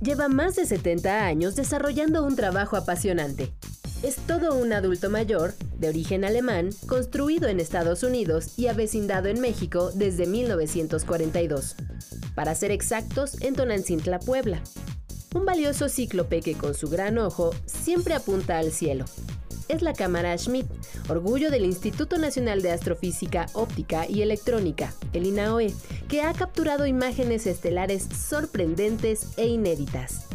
Lleva 0.00 0.28
más 0.28 0.56
de 0.56 0.64
70 0.64 1.26
años 1.26 1.56
desarrollando 1.56 2.24
un 2.24 2.36
trabajo 2.36 2.76
apasionante. 2.76 3.52
Es 4.02 4.16
todo 4.16 4.54
un 4.54 4.72
adulto 4.72 5.10
mayor, 5.10 5.54
de 5.76 5.88
origen 5.88 6.24
alemán, 6.24 6.70
construido 6.86 7.48
en 7.48 7.58
Estados 7.58 8.04
Unidos 8.04 8.56
y 8.56 8.68
avecindado 8.68 9.28
en 9.28 9.40
México 9.40 9.90
desde 9.92 10.26
1942. 10.26 11.74
Para 12.36 12.54
ser 12.54 12.70
exactos, 12.70 13.40
en 13.40 13.54
Tonancintla, 13.54 14.20
Puebla. 14.20 14.62
Un 15.34 15.44
valioso 15.44 15.88
cíclope 15.88 16.40
que 16.40 16.54
con 16.54 16.74
su 16.74 16.88
gran 16.88 17.18
ojo 17.18 17.50
siempre 17.66 18.14
apunta 18.14 18.58
al 18.58 18.70
cielo, 18.70 19.04
es 19.68 19.82
la 19.82 19.92
cámara 19.92 20.36
Schmidt, 20.36 20.66
orgullo 21.08 21.50
del 21.50 21.64
Instituto 21.64 22.18
Nacional 22.18 22.62
de 22.62 22.70
Astrofísica 22.70 23.46
Óptica 23.52 24.08
y 24.08 24.22
Electrónica, 24.22 24.92
el 25.12 25.26
INAOE, 25.26 25.72
que 26.08 26.22
ha 26.22 26.32
capturado 26.32 26.86
imágenes 26.86 27.46
estelares 27.46 28.04
sorprendentes 28.04 29.36
e 29.36 29.46
inéditas. 29.46 30.26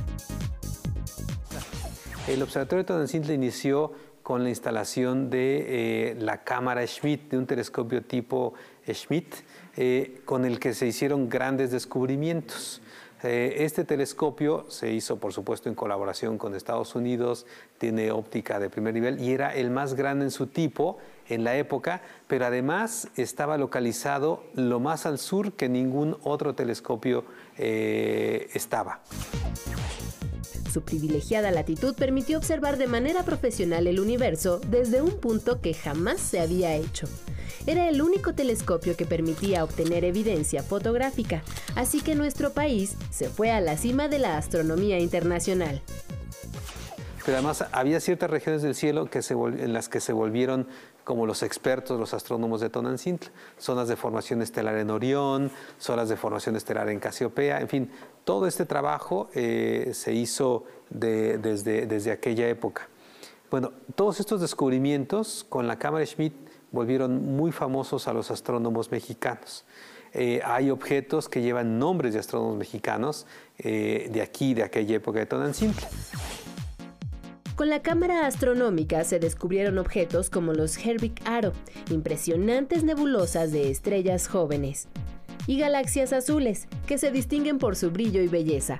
El 2.27 2.41
Observatorio 2.41 2.85
de 2.85 3.33
inició 3.33 3.91
con 4.21 4.43
la 4.43 4.49
instalación 4.49 5.29
de 5.29 6.11
eh, 6.11 6.15
la 6.15 6.43
cámara 6.43 6.87
Schmidt, 6.87 7.29
de 7.29 7.37
un 7.37 7.45
telescopio 7.45 8.01
tipo 8.03 8.53
Schmidt, 8.87 9.35
eh, 9.75 10.21
con 10.23 10.45
el 10.45 10.59
que 10.59 10.73
se 10.73 10.87
hicieron 10.87 11.27
grandes 11.27 11.71
descubrimientos. 11.71 12.81
Eh, 13.23 13.63
este 13.63 13.85
telescopio 13.85 14.65
se 14.69 14.91
hizo, 14.91 15.17
por 15.17 15.33
supuesto, 15.33 15.69
en 15.69 15.75
colaboración 15.75 16.37
con 16.37 16.55
Estados 16.55 16.95
Unidos, 16.95 17.45
tiene 17.77 18.11
óptica 18.11 18.59
de 18.59 18.69
primer 18.69 18.93
nivel 18.93 19.19
y 19.21 19.31
era 19.31 19.53
el 19.53 19.71
más 19.71 19.93
grande 19.93 20.25
en 20.25 20.31
su 20.31 20.47
tipo 20.47 20.97
en 21.29 21.43
la 21.43 21.55
época, 21.55 22.01
pero 22.27 22.45
además 22.45 23.07
estaba 23.15 23.57
localizado 23.57 24.43
lo 24.55 24.79
más 24.79 25.05
al 25.05 25.19
sur 25.19 25.53
que 25.53 25.69
ningún 25.69 26.17
otro 26.23 26.53
telescopio 26.53 27.23
eh, 27.57 28.49
estaba. 28.53 28.99
Su 30.73 30.81
privilegiada 30.81 31.51
latitud 31.51 31.93
permitió 31.93 32.39
observar 32.39 32.77
de 32.77 32.87
manera 32.87 33.21
profesional 33.21 33.85
el 33.85 33.99
universo 33.99 34.59
desde 34.69 35.03
un 35.03 35.19
punto 35.19 35.61
que 35.61 35.75
jamás 35.75 36.19
se 36.19 36.39
había 36.39 36.73
hecho 36.73 37.07
era 37.67 37.87
el 37.87 38.01
único 38.01 38.33
telescopio 38.33 38.97
que 38.97 39.05
permitía 39.05 39.63
obtener 39.63 40.03
evidencia 40.03 40.63
fotográfica, 40.63 41.43
así 41.75 42.01
que 42.01 42.15
nuestro 42.15 42.53
país 42.53 42.97
se 43.11 43.29
fue 43.29 43.51
a 43.51 43.61
la 43.61 43.77
cima 43.77 44.07
de 44.07 44.17
la 44.17 44.35
astronomía 44.35 44.97
internacional. 44.97 45.81
Pero 47.23 47.37
además 47.37 47.63
había 47.71 47.99
ciertas 47.99 48.31
regiones 48.31 48.63
del 48.63 48.75
cielo 48.75 49.07
en 49.13 49.73
las 49.73 49.87
que 49.87 50.01
se 50.01 50.11
volvieron 50.11 50.67
como 51.03 51.25
los 51.25 51.43
expertos, 51.43 51.99
los 51.99 52.13
astrónomos 52.13 52.61
de 52.61 52.69
Tonantzintla, 52.69 53.31
zonas 53.57 53.87
de 53.87 53.95
formación 53.95 54.41
estelar 54.41 54.77
en 54.77 54.89
Orión, 54.89 55.51
zonas 55.77 56.09
de 56.09 56.17
formación 56.17 56.55
estelar 56.55 56.89
en 56.89 56.99
Casiopea, 56.99 57.61
en 57.61 57.69
fin, 57.69 57.91
todo 58.23 58.47
este 58.47 58.65
trabajo 58.65 59.29
eh, 59.33 59.91
se 59.93 60.13
hizo 60.13 60.65
desde, 60.89 62.11
aquella 62.11 62.47
época. 62.47 62.87
Bueno, 63.49 63.71
todos 63.95 64.19
estos 64.19 64.41
descubrimientos 64.41 65.45
con 65.47 65.67
la 65.67 65.77
cámara 65.77 66.05
Schmidt 66.05 66.33
volvieron 66.71 67.35
muy 67.35 67.51
famosos 67.51 68.07
a 68.07 68.13
los 68.13 68.31
astrónomos 68.31 68.91
mexicanos. 68.91 69.65
Eh, 70.13 70.41
hay 70.45 70.69
objetos 70.69 71.27
que 71.27 71.41
llevan 71.41 71.79
nombres 71.79 72.13
de 72.13 72.19
astrónomos 72.19 72.57
mexicanos 72.57 73.25
eh, 73.57 74.09
de 74.11 74.21
aquí, 74.21 74.53
de 74.53 74.63
aquella 74.63 74.95
época 74.95 75.19
de 75.19 75.25
Tonantzintla. 75.25 75.87
Con 77.55 77.69
la 77.69 77.83
cámara 77.83 78.25
astronómica 78.25 79.03
se 79.03 79.19
descubrieron 79.19 79.77
objetos 79.77 80.31
como 80.31 80.53
los 80.53 80.75
Herbig 80.77 81.13
Aro, 81.25 81.53
impresionantes 81.91 82.83
nebulosas 82.83 83.51
de 83.51 83.69
estrellas 83.69 84.27
jóvenes, 84.27 84.87
y 85.47 85.57
galaxias 85.57 86.13
azules, 86.13 86.67
que 86.87 86.97
se 86.97 87.11
distinguen 87.11 87.57
por 87.57 87.75
su 87.75 87.91
brillo 87.91 88.21
y 88.21 88.27
belleza. 88.27 88.79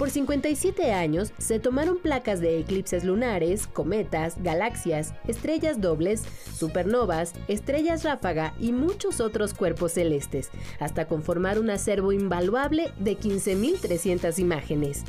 Por 0.00 0.08
57 0.08 0.92
años 0.92 1.34
se 1.36 1.60
tomaron 1.60 1.98
placas 1.98 2.40
de 2.40 2.58
eclipses 2.58 3.04
lunares, 3.04 3.66
cometas, 3.66 4.42
galaxias, 4.42 5.12
estrellas 5.28 5.78
dobles, 5.82 6.22
supernovas, 6.56 7.34
estrellas 7.48 8.02
ráfaga 8.02 8.54
y 8.58 8.72
muchos 8.72 9.20
otros 9.20 9.52
cuerpos 9.52 9.92
celestes, 9.92 10.48
hasta 10.78 11.06
conformar 11.06 11.58
un 11.58 11.68
acervo 11.68 12.12
invaluable 12.12 12.94
de 12.98 13.18
15.300 13.18 14.38
imágenes. 14.38 15.04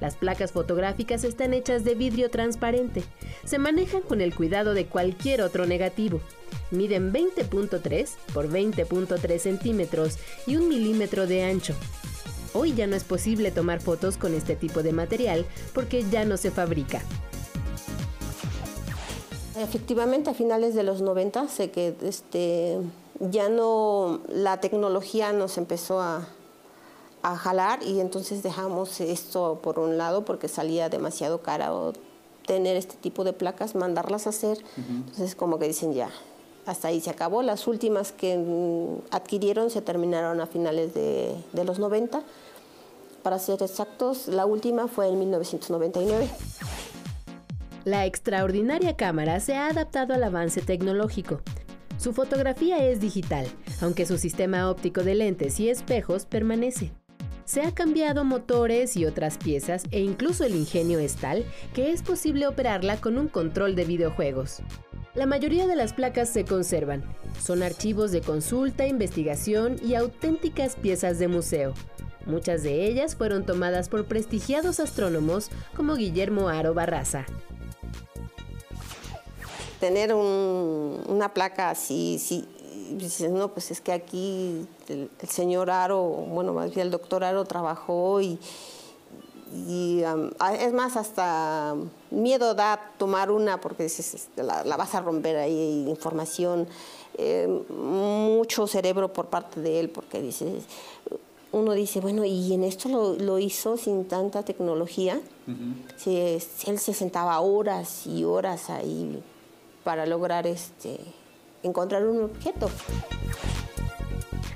Las 0.00 0.16
placas 0.16 0.52
fotográficas 0.52 1.24
están 1.24 1.52
hechas 1.52 1.84
de 1.84 1.94
vidrio 1.94 2.30
transparente. 2.30 3.02
Se 3.44 3.58
manejan 3.58 4.00
con 4.00 4.22
el 4.22 4.34
cuidado 4.34 4.72
de 4.72 4.86
cualquier 4.86 5.42
otro 5.42 5.66
negativo. 5.66 6.18
Miden 6.70 7.12
20.3 7.12 8.08
por 8.32 8.48
20.3 8.48 9.38
centímetros 9.38 10.16
y 10.46 10.56
un 10.56 10.70
milímetro 10.70 11.26
de 11.26 11.44
ancho. 11.44 11.74
Hoy 12.52 12.74
ya 12.74 12.86
no 12.86 12.96
es 12.96 13.04
posible 13.04 13.50
tomar 13.50 13.80
fotos 13.80 14.16
con 14.16 14.34
este 14.34 14.56
tipo 14.56 14.82
de 14.82 14.92
material 14.92 15.46
porque 15.72 16.04
ya 16.10 16.24
no 16.24 16.36
se 16.36 16.50
fabrica. 16.50 17.00
Efectivamente, 19.56 20.30
a 20.30 20.34
finales 20.34 20.74
de 20.74 20.82
los 20.82 21.02
90 21.02 21.48
sé 21.48 21.70
que 21.70 21.94
este, 22.02 22.78
ya 23.20 23.48
no, 23.48 24.20
la 24.28 24.60
tecnología 24.60 25.32
nos 25.32 25.58
empezó 25.58 26.00
a, 26.00 26.26
jalar 27.22 27.82
y 27.82 28.00
entonces 28.00 28.42
dejamos 28.42 28.98
esto 29.02 29.60
por 29.62 29.78
un 29.78 29.98
lado 29.98 30.24
porque 30.24 30.48
salía 30.48 30.88
demasiado 30.88 31.42
caro 31.42 31.92
tener 32.46 32.78
este 32.78 32.94
tipo 32.94 33.24
de 33.24 33.34
placas, 33.34 33.74
mandarlas 33.74 34.26
a 34.26 34.30
hacer. 34.30 34.56
Entonces 34.78 35.34
como 35.34 35.58
que 35.58 35.66
dicen 35.66 35.92
ya, 35.92 36.08
hasta 36.70 36.88
ahí 36.88 37.00
se 37.00 37.10
acabó. 37.10 37.42
Las 37.42 37.66
últimas 37.66 38.12
que 38.12 38.38
mm, 38.38 39.14
adquirieron 39.14 39.70
se 39.70 39.82
terminaron 39.82 40.40
a 40.40 40.46
finales 40.46 40.94
de, 40.94 41.34
los 41.64 41.78
90. 41.80 42.22
Para 43.24 43.38
ser 43.38 43.62
exactos, 43.62 44.28
la 44.28 44.46
última 44.46 44.86
fue 44.86 45.08
en 45.08 45.18
1999. 45.18 46.28
La 47.84 48.06
extraordinaria 48.06 48.96
cámara 48.96 49.40
se 49.40 49.56
ha 49.56 49.66
adaptado 49.66 50.14
al 50.14 50.22
avance 50.22 50.60
tecnológico. 50.62 51.40
Su 51.98 52.12
fotografía 52.12 52.78
es 52.86 53.00
digital, 53.00 53.46
aunque 53.82 54.06
su 54.06 54.16
sistema 54.16 54.70
óptico 54.70 55.02
de 55.02 55.16
lentes 55.16 55.58
y 55.60 55.68
espejos 55.68 56.24
permanece. 56.24 56.92
Se 57.44 57.62
ha 57.62 57.74
cambiado 57.74 58.24
motores 58.24 58.96
y 58.96 59.06
otras 59.06 59.38
piezas 59.38 59.82
e 59.90 60.00
incluso 60.00 60.44
el 60.44 60.54
ingenio 60.54 61.00
es 61.00 61.16
tal 61.16 61.44
que 61.74 61.90
es 61.90 62.02
posible 62.02 62.46
operarla 62.46 63.00
con 63.00 63.18
un 63.18 63.26
control 63.26 63.74
de 63.74 63.84
videojuegos. 63.84 64.62
La 65.14 65.26
mayoría 65.26 65.66
de 65.66 65.74
las 65.74 65.92
placas 65.92 66.28
se 66.28 66.44
conservan. 66.44 67.02
Son 67.42 67.64
archivos 67.64 68.12
de 68.12 68.20
consulta, 68.20 68.86
investigación 68.86 69.76
y 69.82 69.96
auténticas 69.96 70.76
piezas 70.76 71.18
de 71.18 71.26
museo. 71.26 71.74
Muchas 72.26 72.62
de 72.62 72.86
ellas 72.86 73.16
fueron 73.16 73.44
tomadas 73.44 73.88
por 73.88 74.04
prestigiados 74.04 74.78
astrónomos 74.78 75.50
como 75.74 75.96
Guillermo 75.96 76.48
Aro 76.48 76.74
Barraza. 76.74 77.26
Tener 79.80 80.14
una 80.14 81.34
placa 81.34 81.70
así, 81.70 82.20
sí, 82.20 82.46
dices, 82.92 83.32
no, 83.32 83.52
pues 83.52 83.72
es 83.72 83.80
que 83.80 83.92
aquí 83.92 84.64
el, 84.88 85.10
señor 85.28 85.70
Aro, 85.70 86.02
bueno, 86.02 86.52
más 86.52 86.72
bien 86.72 86.86
el 86.86 86.90
doctor 86.92 87.24
Aro 87.24 87.44
trabajó 87.46 88.20
y, 88.20 88.38
y 89.52 90.02
es 90.60 90.72
más, 90.72 90.96
hasta 90.96 91.74
miedo 92.10 92.54
da 92.54 92.92
tomar 92.98 93.30
una 93.30 93.60
porque 93.60 93.84
dices, 93.84 94.14
este, 94.14 94.42
la, 94.42 94.62
vas 94.76 94.94
a 94.94 95.00
romper 95.00 95.36
ahí, 95.36 95.86
información, 95.88 96.68
eh, 97.18 97.48
mucho 97.68 98.66
cerebro 98.66 99.12
por 99.12 99.26
parte 99.26 99.60
de 99.60 99.80
él, 99.80 99.90
porque 99.90 100.20
dices, 100.20 100.64
uno 101.52 101.72
dice, 101.72 102.00
bueno, 102.00 102.24
y 102.24 102.54
en 102.54 102.62
esto 102.62 102.88
lo, 103.18 103.38
hizo 103.38 103.76
sin 103.76 104.06
tanta 104.06 104.44
tecnología. 104.44 105.20
si, 105.96 106.16
él 106.16 106.78
se 106.78 106.94
sentaba 106.94 107.40
horas 107.40 108.06
y 108.06 108.24
horas 108.24 108.70
ahí 108.70 109.20
para 109.82 110.06
lograr 110.06 110.46
este, 110.46 110.98
encontrar 111.62 112.06
un 112.06 112.24
objeto. 112.24 112.70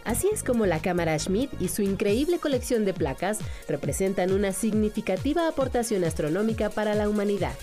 Así 0.04 0.28
es 0.30 0.42
como 0.42 0.66
la 0.66 0.80
cámara 0.80 1.18
Schmidt 1.18 1.50
y 1.60 1.68
su 1.68 1.82
increíble 1.82 2.38
colección 2.38 2.84
de 2.84 2.92
placas 2.92 3.38
representan 3.68 4.32
una 4.32 4.52
significativa 4.52 5.48
aportación 5.48 6.04
astronómica 6.04 6.68
para 6.68 6.94
la 6.94 7.08
humanidad. 7.08 7.54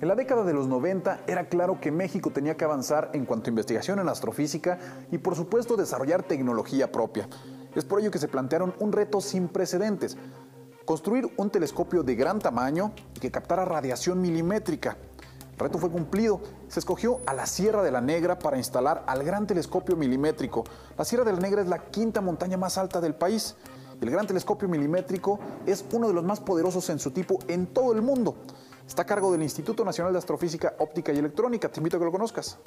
En 0.00 0.08
la 0.08 0.14
década 0.14 0.44
de 0.44 0.52
los 0.52 0.68
90 0.68 1.22
era 1.26 1.48
claro 1.48 1.80
que 1.80 1.90
México 1.90 2.30
tenía 2.30 2.58
que 2.58 2.64
avanzar 2.64 3.10
en 3.14 3.24
cuanto 3.24 3.48
a 3.48 3.52
investigación 3.52 3.98
en 3.98 4.08
astrofísica 4.08 4.78
y 5.10 5.18
por 5.18 5.34
supuesto 5.34 5.76
desarrollar 5.76 6.22
tecnología 6.22 6.92
propia. 6.92 7.26
Es 7.74 7.84
por 7.84 8.00
ello 8.00 8.10
que 8.10 8.18
se 8.18 8.28
plantearon 8.28 8.74
un 8.78 8.92
reto 8.92 9.20
sin 9.20 9.48
precedentes, 9.48 10.18
construir 10.84 11.32
un 11.36 11.50
telescopio 11.50 12.02
de 12.02 12.14
gran 12.14 12.38
tamaño 12.38 12.92
y 13.14 13.20
que 13.20 13.30
captara 13.30 13.64
radiación 13.64 14.20
milimétrica. 14.20 14.96
El 15.52 15.58
reto 15.58 15.78
fue 15.78 15.90
cumplido. 15.90 16.40
Se 16.68 16.80
escogió 16.80 17.20
a 17.26 17.34
la 17.34 17.46
Sierra 17.46 17.82
de 17.82 17.92
la 17.92 18.00
Negra 18.00 18.38
para 18.38 18.58
instalar 18.58 19.04
al 19.06 19.22
gran 19.22 19.46
telescopio 19.46 19.96
milimétrico. 19.96 20.64
La 20.98 21.04
Sierra 21.04 21.24
de 21.24 21.32
la 21.32 21.38
Negra 21.38 21.62
es 21.62 21.68
la 21.68 21.78
quinta 21.78 22.20
montaña 22.20 22.56
más 22.56 22.76
alta 22.76 23.00
del 23.00 23.14
país. 23.14 23.56
El 24.00 24.10
gran 24.10 24.26
telescopio 24.26 24.68
milimétrico 24.68 25.38
es 25.66 25.84
uno 25.92 26.08
de 26.08 26.14
los 26.14 26.24
más 26.24 26.40
poderosos 26.40 26.90
en 26.90 26.98
su 26.98 27.12
tipo 27.12 27.38
en 27.46 27.66
todo 27.66 27.92
el 27.92 28.02
mundo. 28.02 28.36
Está 28.86 29.02
a 29.02 29.06
cargo 29.06 29.32
del 29.32 29.42
Instituto 29.42 29.84
Nacional 29.84 30.12
de 30.12 30.18
Astrofísica 30.18 30.74
Óptica 30.78 31.12
y 31.12 31.18
Electrónica. 31.18 31.70
Te 31.70 31.80
invito 31.80 31.96
a 31.96 32.00
que 32.00 32.06
lo 32.06 32.12
conozcas. 32.12 32.58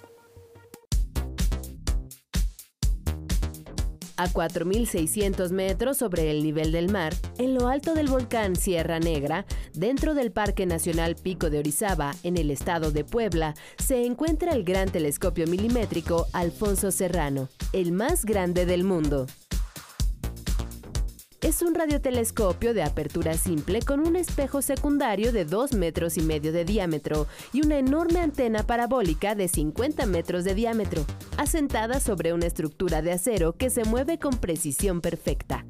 A 4.17 4.27
4.600 4.27 5.51
metros 5.51 5.97
sobre 5.97 6.31
el 6.31 6.41
nivel 6.43 6.71
del 6.71 6.91
mar, 6.91 7.13
en 7.37 7.53
lo 7.53 7.67
alto 7.67 7.93
del 7.93 8.07
volcán 8.07 8.55
Sierra 8.55 8.99
Negra, 8.99 9.45
dentro 9.73 10.15
del 10.15 10.31
Parque 10.31 10.65
Nacional 10.65 11.15
Pico 11.15 11.51
de 11.51 11.59
Orizaba, 11.59 12.15
en 12.23 12.35
el 12.37 12.49
estado 12.49 12.91
de 12.91 13.03
Puebla, 13.03 13.53
se 13.77 14.05
encuentra 14.05 14.53
el 14.53 14.63
gran 14.63 14.89
telescopio 14.89 15.45
milimétrico 15.45 16.25
Alfonso 16.33 16.89
Serrano, 16.89 17.47
el 17.73 17.91
más 17.91 18.25
grande 18.25 18.65
del 18.65 18.83
mundo. 18.83 19.27
Es 21.41 21.61
un 21.61 21.75
radiotelescopio 21.75 22.73
de 22.73 22.81
apertura 22.81 23.35
simple 23.35 23.83
con 23.83 23.99
un 23.99 24.15
espejo 24.15 24.63
secundario 24.63 25.31
de 25.31 25.45
2 25.45 25.73
metros 25.73 26.17
y 26.17 26.21
medio 26.21 26.51
de 26.51 26.65
diámetro 26.65 27.27
y 27.53 27.63
una 27.63 27.77
enorme 27.77 28.21
antena 28.21 28.63
parabólica 28.63 29.35
de 29.35 29.47
50 29.47 30.07
metros 30.07 30.43
de 30.43 30.55
diámetro, 30.55 31.05
asentada 31.37 31.99
sobre 31.99 32.33
una 32.33 32.47
estructura 32.47 33.03
de 33.03 33.11
acero 33.11 33.53
que 33.53 33.69
se 33.69 33.83
mueve 33.83 34.17
con 34.17 34.37
precisión 34.37 34.99
perfecta. 34.99 35.63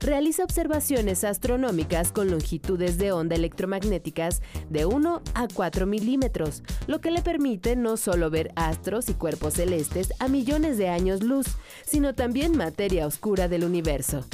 Realiza 0.00 0.44
observaciones 0.44 1.24
astronómicas 1.24 2.12
con 2.12 2.30
longitudes 2.30 2.98
de 2.98 3.10
onda 3.10 3.34
electromagnéticas 3.34 4.42
de 4.70 4.86
1 4.86 5.22
a 5.34 5.48
4 5.48 5.86
milímetros, 5.86 6.62
lo 6.86 7.00
que 7.00 7.10
le 7.10 7.20
permite 7.20 7.74
no 7.74 7.96
solo 7.96 8.30
ver 8.30 8.52
astros 8.54 9.08
y 9.08 9.14
cuerpos 9.14 9.54
celestes 9.54 10.12
a 10.20 10.28
millones 10.28 10.78
de 10.78 10.88
años 10.88 11.22
luz, 11.22 11.46
sino 11.84 12.14
también 12.14 12.56
materia 12.56 13.06
oscura 13.06 13.48
del 13.48 13.64
universo. 13.64 14.24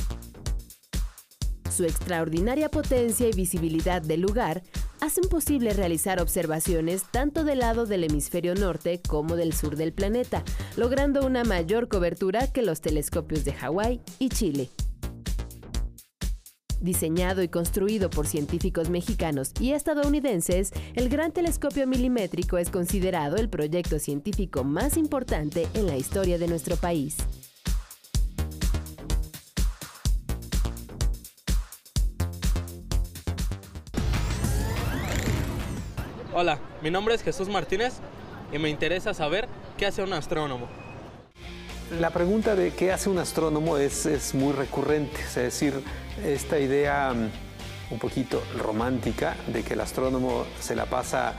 Su 1.75 1.85
extraordinaria 1.85 2.71
potencia 2.71 3.27
y 3.27 3.33
visibilidad 3.33 4.03
del 4.03 4.21
lugar 4.21 4.63
hacen 5.01 5.25
posible 5.29 5.73
realizar 5.73 6.21
observaciones 6.21 7.05
tanto 7.11 7.43
del 7.43 7.61
lado 7.61 7.85
del 7.85 8.05
hemisferio 8.05 8.55
norte 8.55 9.01
como 9.07 9.35
del 9.35 9.53
sur 9.55 9.77
del 9.77 9.93
planeta, 9.93 10.45
logrando 10.77 11.27
una 11.27 11.43
mayor 11.43 11.89
cobertura 11.89 12.53
que 12.53 12.63
los 12.63 12.81
telescopios 12.81 13.45
de 13.45 13.55
Hawái 13.55 14.01
y 14.19 14.29
Chile. 14.29 14.71
Diseñado 16.85 17.43
y 17.43 17.49
construido 17.49 18.11
por 18.11 18.27
científicos 18.27 18.91
mexicanos 18.91 19.53
y 19.59 19.73
estadounidenses, 19.73 20.71
el 20.93 21.09
Gran 21.09 21.33
Telescopio 21.33 21.87
Milimétrico 21.87 22.59
es 22.59 22.69
considerado 22.69 23.37
el 23.37 23.49
proyecto 23.49 23.99
científico 23.99 24.65
más 24.65 24.99
importante 24.99 25.67
en 25.73 25.87
la 25.87 25.97
historia 25.97 26.37
de 26.37 26.47
nuestro 26.47 26.77
país. 26.77 27.17
Hola, 36.35 36.59
mi 36.83 36.91
nombre 36.91 37.15
es 37.15 37.23
Jesús 37.23 37.49
Martínez 37.49 37.95
y 38.53 38.59
me 38.59 38.69
interesa 38.69 39.15
saber 39.15 39.49
qué 39.79 39.87
hace 39.87 40.03
un 40.03 40.13
astrónomo. 40.13 40.84
La 41.91 42.11
pregunta 42.11 42.55
de 42.57 42.73
qué 42.73 42.93
hace 42.93 43.11
un 43.11 43.19
astrónomo 43.19 43.77
es, 43.77 44.07
es 44.07 44.35
muy 44.35 44.53
recurrente, 44.53 45.21
es 45.21 45.35
decir, 45.35 45.75
esta 46.25 46.59
idea 46.59 47.13
mm, 47.13 47.93
un 47.93 47.99
poquito 47.99 48.43
romántica 48.59 49.37
de 49.49 49.63
que 49.63 49.75
el 49.75 49.81
astrónomo 49.81 50.47
se 50.61 50.75
la 50.75 50.87
pasa 50.87 51.35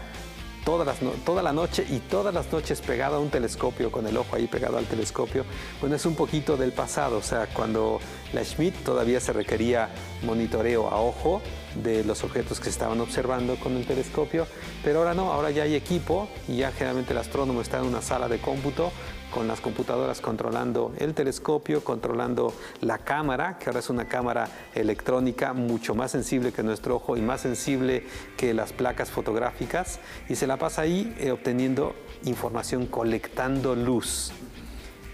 toda, 0.63 0.93
toda 1.25 1.41
la 1.41 1.51
noche 1.51 1.83
y 1.89 1.97
todas 1.97 2.31
las 2.31 2.51
noches 2.51 2.79
pegado 2.81 3.15
a 3.15 3.19
un 3.19 3.29
telescopio, 3.29 3.91
con 3.91 4.05
el 4.05 4.15
ojo 4.17 4.35
ahí 4.35 4.45
pegado 4.45 4.77
al 4.77 4.85
telescopio, 4.85 5.45
bueno, 5.81 5.95
es 5.95 6.05
un 6.05 6.15
poquito 6.15 6.57
del 6.57 6.73
pasado, 6.73 7.17
o 7.17 7.23
sea, 7.23 7.47
cuando 7.47 7.99
la 8.31 8.43
Schmidt 8.43 8.75
todavía 8.83 9.19
se 9.19 9.33
requería 9.33 9.89
monitoreo 10.23 10.89
a 10.89 11.01
ojo, 11.01 11.41
de 11.83 12.03
los 12.03 12.23
objetos 12.23 12.59
que 12.59 12.65
se 12.65 12.71
estaban 12.71 13.01
observando 13.01 13.57
con 13.57 13.75
el 13.75 13.85
telescopio, 13.85 14.47
pero 14.83 14.99
ahora 14.99 15.13
no, 15.13 15.33
ahora 15.33 15.51
ya 15.51 15.63
hay 15.63 15.75
equipo 15.75 16.29
y 16.47 16.57
ya 16.57 16.71
generalmente 16.71 17.13
el 17.13 17.19
astrónomo 17.19 17.61
está 17.61 17.79
en 17.79 17.85
una 17.85 18.01
sala 18.01 18.29
de 18.29 18.39
cómputo 18.39 18.91
con 19.35 19.49
las 19.49 19.59
computadoras 19.59 20.21
controlando 20.21 20.93
el 20.97 21.13
telescopio, 21.13 21.83
controlando 21.83 22.53
la 22.79 22.99
cámara, 22.99 23.57
que 23.59 23.65
ahora 23.65 23.79
es 23.79 23.89
una 23.89 24.07
cámara 24.07 24.47
electrónica 24.73 25.51
mucho 25.51 25.93
más 25.93 26.11
sensible 26.11 26.53
que 26.53 26.63
nuestro 26.63 26.95
ojo 26.95 27.17
y 27.17 27.21
más 27.21 27.41
sensible 27.41 28.05
que 28.37 28.53
las 28.53 28.71
placas 28.71 29.11
fotográficas, 29.11 29.99
y 30.29 30.35
se 30.35 30.47
la 30.47 30.55
pasa 30.55 30.83
ahí 30.83 31.13
eh, 31.19 31.31
obteniendo 31.31 31.95
información, 32.23 32.85
colectando 32.85 33.75
luz. 33.75 34.31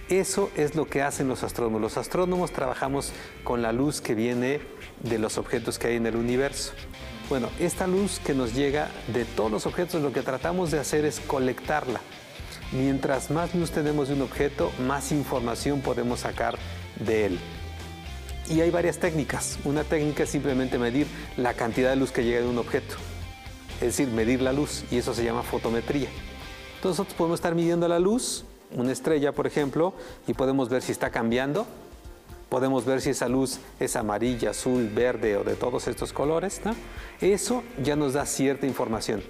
Eso 0.07 0.51
es 0.55 0.75
lo 0.75 0.85
que 0.85 1.01
hacen 1.01 1.27
los 1.27 1.41
astrónomos. 1.41 1.81
Los 1.81 1.97
astrónomos 1.97 2.51
trabajamos 2.51 3.13
con 3.43 3.63
la 3.63 3.71
luz 3.71 4.01
que 4.01 4.13
viene 4.13 4.61
de 5.01 5.17
los 5.17 5.39
objetos 5.39 5.79
que 5.79 5.87
hay 5.87 5.95
en 5.95 6.05
el 6.05 6.15
universo. 6.15 6.73
Bueno, 7.27 7.49
esta 7.59 7.87
luz 7.87 8.19
que 8.19 8.35
nos 8.35 8.53
llega 8.53 8.91
de 9.11 9.25
todos 9.25 9.49
los 9.49 9.65
objetos, 9.65 9.99
lo 9.99 10.13
que 10.13 10.21
tratamos 10.21 10.69
de 10.69 10.77
hacer 10.77 11.05
es 11.05 11.19
colectarla. 11.21 12.01
Mientras 12.71 13.29
más 13.31 13.53
luz 13.53 13.71
tenemos 13.71 14.07
de 14.07 14.13
un 14.13 14.21
objeto, 14.21 14.71
más 14.87 15.11
información 15.11 15.81
podemos 15.81 16.21
sacar 16.21 16.57
de 17.03 17.25
él. 17.25 17.39
Y 18.49 18.61
hay 18.61 18.71
varias 18.71 18.97
técnicas. 18.97 19.59
Una 19.65 19.83
técnica 19.83 20.23
es 20.23 20.29
simplemente 20.29 20.77
medir 20.77 21.07
la 21.37 21.53
cantidad 21.53 21.89
de 21.89 21.97
luz 21.97 22.11
que 22.11 22.23
llega 22.23 22.41
de 22.41 22.47
un 22.47 22.57
objeto. 22.57 22.95
Es 23.75 23.97
decir, 23.97 24.07
medir 24.07 24.41
la 24.41 24.53
luz, 24.53 24.85
y 24.91 24.97
eso 24.97 25.13
se 25.13 25.23
llama 25.23 25.43
fotometría. 25.43 26.09
Entonces 26.75 26.99
nosotros 26.99 27.15
podemos 27.15 27.39
estar 27.39 27.55
midiendo 27.55 27.87
la 27.87 27.99
luz 27.99 28.45
una 28.75 28.91
estrella, 28.91 29.31
por 29.31 29.47
ejemplo, 29.47 29.93
y 30.27 30.33
podemos 30.33 30.69
ver 30.69 30.81
si 30.81 30.91
está 30.91 31.09
cambiando. 31.09 31.65
Podemos 32.51 32.83
ver 32.83 32.99
si 32.99 33.11
esa 33.11 33.29
luz 33.29 33.59
es 33.79 33.95
amarilla, 33.95 34.49
azul, 34.49 34.89
verde 34.93 35.37
o 35.37 35.45
de 35.45 35.55
todos 35.55 35.87
estos 35.87 36.11
colores. 36.11 36.59
Eso 37.21 37.63
ya 37.81 37.95
nos 37.95 38.11
da 38.11 38.25
cierta 38.25 38.67
información. 38.67 39.23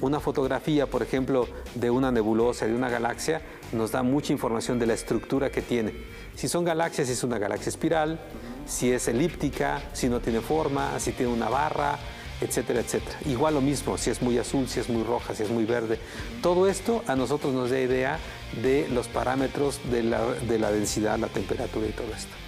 Una 0.00 0.20
fotografía, 0.20 0.86
por 0.86 1.02
ejemplo, 1.02 1.48
de 1.74 1.90
una 1.90 2.12
nebulosa, 2.12 2.66
de 2.66 2.76
una 2.76 2.88
galaxia, 2.88 3.42
nos 3.72 3.90
da 3.90 4.04
mucha 4.04 4.32
información 4.32 4.78
de 4.78 4.86
la 4.86 4.94
estructura 4.94 5.50
que 5.50 5.60
tiene. 5.60 5.92
Si 6.36 6.46
son 6.46 6.64
galaxias, 6.64 7.08
si 7.08 7.14
es 7.14 7.24
una 7.24 7.36
galaxia 7.38 7.70
espiral, 7.70 8.20
si 8.64 8.92
es 8.92 9.08
elíptica, 9.08 9.82
si 9.92 10.08
no 10.08 10.20
tiene 10.20 10.40
forma, 10.40 11.00
si 11.00 11.10
tiene 11.10 11.32
una 11.32 11.48
barra, 11.48 11.98
etcétera, 12.40 12.78
etcétera. 12.78 13.18
Igual 13.26 13.54
lo 13.54 13.60
mismo, 13.60 13.98
si 13.98 14.10
es 14.10 14.22
muy 14.22 14.38
azul, 14.38 14.68
si 14.68 14.78
es 14.78 14.88
muy 14.88 15.02
roja, 15.02 15.34
si 15.34 15.42
es 15.42 15.50
muy 15.50 15.64
verde. 15.64 15.98
Todo 16.42 16.68
esto 16.68 17.02
a 17.08 17.16
nosotros 17.16 17.52
nos 17.52 17.70
da 17.70 17.80
idea 17.80 18.20
de 18.62 18.86
los 18.88 19.08
parámetros 19.08 19.80
de 19.90 20.04
la, 20.04 20.70
densidad, 20.70 21.18
la 21.18 21.26
temperatura 21.26 21.88
y 21.88 21.90
todo 21.90 22.14
esto. 22.16 22.47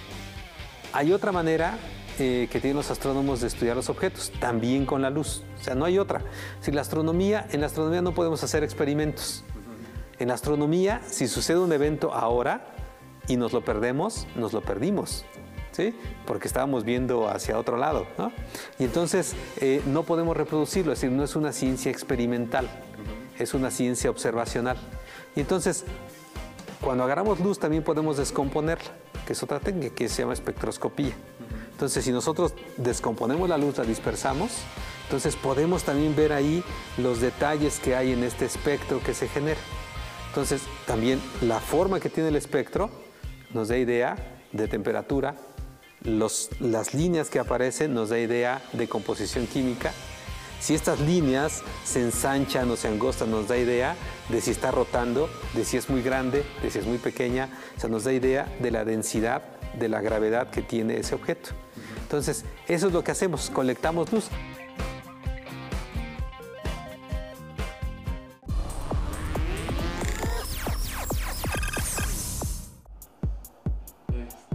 Hay 0.93 1.13
otra 1.13 1.31
manera 1.31 1.77
eh, 2.19 2.47
que 2.51 2.59
tienen 2.59 2.77
los 2.77 2.91
astrónomos 2.91 3.41
de 3.41 3.47
estudiar 3.47 3.75
los 3.75 3.89
objetos, 3.89 4.31
también 4.39 4.85
con 4.85 5.01
la 5.01 5.09
luz. 5.09 5.43
O 5.59 5.63
sea, 5.63 5.75
no 5.75 5.85
hay 5.85 5.97
otra. 5.97 6.21
Si 6.59 6.71
la 6.71 6.81
astronomía, 6.81 7.47
en 7.51 7.61
la 7.61 7.67
astronomía 7.67 8.01
no 8.01 8.13
podemos 8.13 8.43
hacer 8.43 8.63
experimentos. 8.63 9.43
En 10.19 10.27
la 10.27 10.33
astronomía, 10.35 11.01
si 11.07 11.27
sucede 11.27 11.59
un 11.59 11.71
evento 11.71 12.13
ahora 12.13 12.65
y 13.27 13.37
nos 13.37 13.53
lo 13.53 13.63
perdemos, 13.63 14.27
nos 14.35 14.53
lo 14.53 14.61
perdimos. 14.61 15.25
¿Sí? 15.71 15.95
porque 16.25 16.49
estábamos 16.49 16.83
viendo 16.83 17.29
hacia 17.29 17.57
otro 17.57 17.77
lado. 17.77 18.05
¿no? 18.17 18.33
Y 18.77 18.83
entonces 18.83 19.35
eh, 19.61 19.81
no 19.85 20.03
podemos 20.03 20.35
reproducirlo, 20.35 20.91
es 20.91 20.99
decir, 20.99 21.15
no 21.15 21.23
es 21.23 21.37
una 21.37 21.53
ciencia 21.53 21.89
experimental, 21.89 22.69
es 23.39 23.53
una 23.53 23.71
ciencia 23.71 24.09
observacional. 24.09 24.77
Y 25.33 25.39
entonces, 25.39 25.85
cuando 26.81 27.05
agarramos 27.05 27.39
luz 27.39 27.57
también 27.57 27.83
podemos 27.83 28.17
descomponerla, 28.17 28.91
que 29.31 29.87
es 29.87 29.91
que 29.93 30.09
se 30.09 30.21
llama 30.21 30.33
espectroscopía. 30.33 31.13
Entonces, 31.71 32.05
si 32.05 32.11
nosotros 32.11 32.53
descomponemos 32.77 33.49
la 33.49 33.57
luz, 33.57 33.77
la 33.77 33.83
dispersamos, 33.83 34.51
entonces 35.03 35.35
podemos 35.35 35.83
también 35.83 36.15
ver 36.15 36.31
ahí 36.31 36.63
los 36.97 37.21
detalles 37.21 37.79
que 37.79 37.95
hay 37.95 38.11
en 38.11 38.23
este 38.23 38.45
espectro 38.45 39.01
que 39.03 39.13
se 39.13 39.27
genera. 39.27 39.59
Entonces, 40.29 40.61
también 40.85 41.19
la 41.41 41.59
forma 41.59 41.99
que 41.99 42.09
tiene 42.09 42.29
el 42.29 42.35
espectro 42.35 42.89
nos 43.53 43.67
da 43.67 43.77
idea 43.77 44.15
de 44.51 44.67
temperatura, 44.67 45.35
las 46.03 46.93
líneas 46.93 47.29
que 47.29 47.39
aparecen 47.39 47.93
nos 47.93 48.09
da 48.09 48.19
idea 48.19 48.61
de 48.73 48.87
composición 48.87 49.47
química 49.47 49.93
si 50.61 50.75
estas 50.75 50.99
líneas 50.99 51.63
se 51.83 52.01
ensanchan 52.01 52.69
o 52.69 52.75
se 52.75 52.87
angostan, 52.87 53.31
nos 53.31 53.47
da 53.47 53.57
idea 53.57 53.95
de 54.29 54.41
si 54.41 54.51
está 54.51 54.69
rotando, 54.69 55.27
de 55.55 55.65
si 55.65 55.75
es 55.75 55.89
muy 55.89 56.03
grande, 56.03 56.45
de 56.61 56.69
si 56.69 56.77
es 56.77 56.85
muy 56.85 56.99
pequeña, 56.99 57.49
o 57.75 57.79
sea, 57.79 57.89
nos 57.89 58.03
da 58.03 58.13
idea 58.13 58.45
de 58.59 58.69
la 58.69 58.85
densidad, 58.85 59.41
de 59.73 59.89
la 59.89 60.01
gravedad 60.01 60.51
que 60.51 60.61
tiene 60.61 60.97
ese 60.97 61.15
objeto. 61.15 61.49
Entonces, 62.03 62.45
eso 62.67 62.87
es 62.87 62.93
lo 62.93 63.03
que 63.03 63.11
hacemos, 63.11 63.49
colectamos 63.49 64.13
luz. 64.13 64.29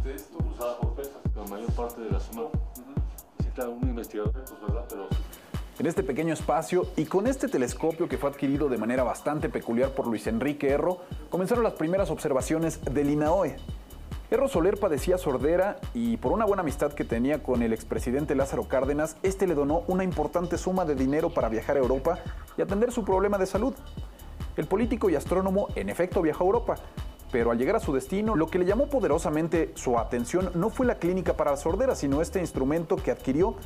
Este, 0.05 0.17
la 0.55 1.75
parte 1.75 2.01
de 2.01 2.11
la 2.11 2.21
suma. 2.21 2.43
Un 3.59 3.89
investigador, 3.89 4.33
pues, 4.33 4.61
¿verdad? 4.61 4.85
Pero 4.87 5.09
en 5.79 5.87
este 5.87 6.03
pequeño 6.03 6.33
espacio 6.33 6.87
y 6.97 7.05
con 7.05 7.27
este 7.27 7.49
telescopio 7.49 8.09
que 8.09 8.17
fue 8.17 8.31
adquirido 8.31 8.69
de 8.69 8.79
manera 8.79 9.03
bastante 9.03 9.49
peculiar 9.49 9.91
por 9.91 10.07
Luis 10.07 10.27
Enrique 10.27 10.71
Erro, 10.71 11.01
comenzaron 11.29 11.65
las 11.65 11.75
primeras 11.75 12.11
observaciones 12.11 12.83
del 12.85 13.11
INAOE. 13.11 13.57
Erro 14.31 14.49
Soler 14.49 14.79
padecía 14.79 15.19
sordera 15.19 15.79
y 15.95 16.17
por 16.17 16.33
una 16.33 16.47
buena 16.47 16.63
amistad 16.63 16.93
que 16.93 17.05
tenía 17.05 17.43
con 17.43 17.63
el 17.63 17.73
expresidente 17.73 18.35
Lázaro 18.35 18.67
Cárdenas, 18.67 19.17
este 19.23 19.47
le 19.47 19.55
donó 19.55 19.85
una 19.87 20.03
importante 20.03 20.59
suma 20.59 20.85
de 20.85 20.95
dinero 20.95 21.31
para 21.31 21.49
viajar 21.49 21.77
a 21.77 21.81
Europa 21.81 22.19
y 22.57 22.63
atender 22.63 22.91
su 22.91 23.05
problema 23.05 23.39
de 23.39 23.47
salud. 23.47 23.75
El 24.57 24.67
político 24.67 25.11
y 25.11 25.15
astrónomo 25.15 25.69
en 25.77 25.91
efecto 25.91 26.23
viajó 26.23 26.45
a 26.45 26.47
Europa, 26.47 26.75
pero 27.31 27.51
al 27.51 27.59
llegar 27.59 27.77
a 27.77 27.81
su 27.81 27.93
destino, 27.93 28.35
lo 28.35 28.49
que 28.49 28.59
le 28.59 28.65
llamó 28.65 28.87
poderosamente 28.87 29.73
su 29.75 29.99
atención 29.99 30.51
no 30.55 30.71
fue 30.71 30.87
la 30.87 30.97
clínica 30.97 31.37
para 31.37 31.51
la 31.53 31.57
sordera, 31.57 31.95
sino 31.95 32.23
este 32.23 32.41
instrumento 32.41 32.97
que 32.97 33.11
adquirió, 33.11 33.57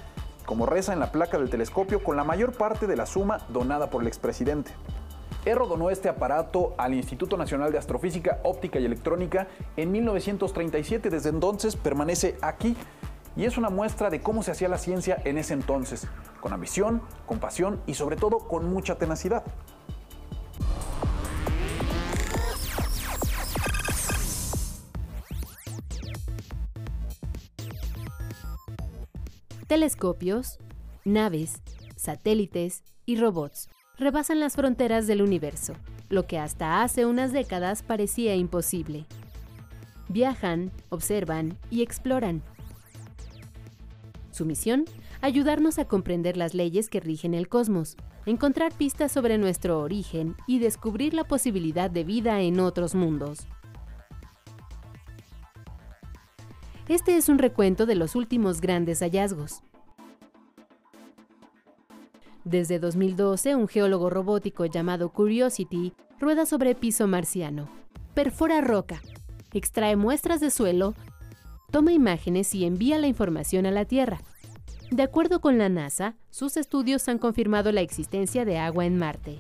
como 0.47 0.67
reza 0.67 0.93
en 0.93 1.01
la 1.01 1.13
placa 1.13 1.39
del 1.39 1.51
telescopio, 1.51 2.03
con 2.03 2.17
la 2.17 2.25
mayor 2.25 2.53
parte 2.53 2.87
de 2.87 2.97
la 2.97 3.07
suma 3.07 3.39
donada 3.49 3.91
por 3.91 4.03
el 4.03 4.09
expresidente. 4.09 4.73
Erro 5.45 5.67
donó 5.67 5.91
este 5.91 6.09
aparato 6.09 6.75
al 6.77 6.95
Instituto 6.95 7.37
Nacional 7.37 7.73
de 7.73 7.79
Astrofísica, 7.79 8.41
Óptica 8.43 8.79
y 8.79 8.85
Electrónica 8.85 9.49
en 9.77 9.91
1937. 9.91 11.09
Desde 11.09 11.31
entonces 11.31 11.77
permanece 11.77 12.37
aquí 12.43 12.77
y 13.37 13.45
es 13.45 13.57
una 13.57 13.71
muestra 13.71 14.11
de 14.11 14.21
cómo 14.21 14.43
se 14.43 14.51
hacía 14.51 14.69
la 14.69 14.77
ciencia 14.77 15.21
en 15.25 15.39
ese 15.39 15.55
entonces, 15.55 16.07
con 16.41 16.53
ambición, 16.53 17.01
con 17.27 17.39
pasión 17.39 17.81
y 17.87 17.95
sobre 17.95 18.17
todo 18.17 18.41
con 18.41 18.71
mucha 18.71 18.97
tenacidad. 18.97 19.45
Telescopios, 29.71 30.59
naves, 31.05 31.63
satélites 31.95 32.83
y 33.07 33.15
robots 33.15 33.69
rebasan 33.99 34.41
las 34.41 34.57
fronteras 34.57 35.07
del 35.07 35.23
universo, 35.23 35.75
lo 36.09 36.27
que 36.27 36.41
hasta 36.41 36.83
hace 36.83 37.07
unas 37.07 37.33
décadas 37.33 37.85
parecía 37.85 38.35
imposible. 38.35 39.07
Viajan, 40.09 40.73
observan 40.89 41.57
y 41.71 41.83
exploran. 41.83 42.43
Su 44.33 44.45
misión, 44.45 44.87
ayudarnos 45.21 45.79
a 45.79 45.85
comprender 45.85 46.37
las 46.37 46.53
leyes 46.53 46.89
que 46.89 46.99
rigen 46.99 47.33
el 47.33 47.49
cosmos, 47.49 47.97
encontrar 48.27 48.73
pistas 48.73 49.13
sobre 49.13 49.39
nuestro 49.39 49.79
origen 49.79 50.35
y 50.49 50.59
descubrir 50.59 51.15
la 51.15 51.23
posibilidad 51.23 51.89
de 51.89 52.03
vida 52.03 52.41
en 52.41 52.59
otros 52.59 52.97
mundos. 52.97 53.47
Este 56.91 57.17
es 57.17 57.29
un 57.29 57.39
recuento 57.39 57.87
de 57.87 57.95
los 57.95 58.17
últimos 58.17 58.61
grandes 58.61 58.99
hallazgos. 58.99 59.63
Desde 62.43 62.81
2012, 62.81 63.55
un 63.55 63.69
geólogo 63.69 64.11
robótico 64.11 64.67
llamado 64.67 65.11
Curiosity 65.11 65.93
rueda 66.19 66.47
sobre 66.47 66.75
piso 66.75 67.07
marciano, 67.07 67.69
perfora 68.13 68.61
roca, 68.61 69.01
extrae 69.53 69.95
muestras 69.95 70.41
de 70.41 70.51
suelo, 70.51 70.95
toma 71.71 71.93
imágenes 71.93 72.53
y 72.57 72.65
envía 72.65 72.99
la 72.99 73.07
información 73.07 73.67
a 73.67 73.71
la 73.71 73.85
Tierra. 73.85 74.21
De 74.91 75.05
acuerdo 75.05 75.41
con 75.41 75.59
la 75.59 75.69
NASA, 75.69 76.17
sus 76.31 76.57
estudios 76.57 77.09
han 77.09 77.19
confirmado 77.19 77.71
la 77.71 77.83
existencia 77.83 78.45
de 78.45 78.59
agua 78.59 78.85
en 78.85 78.99
Marte. 78.99 79.39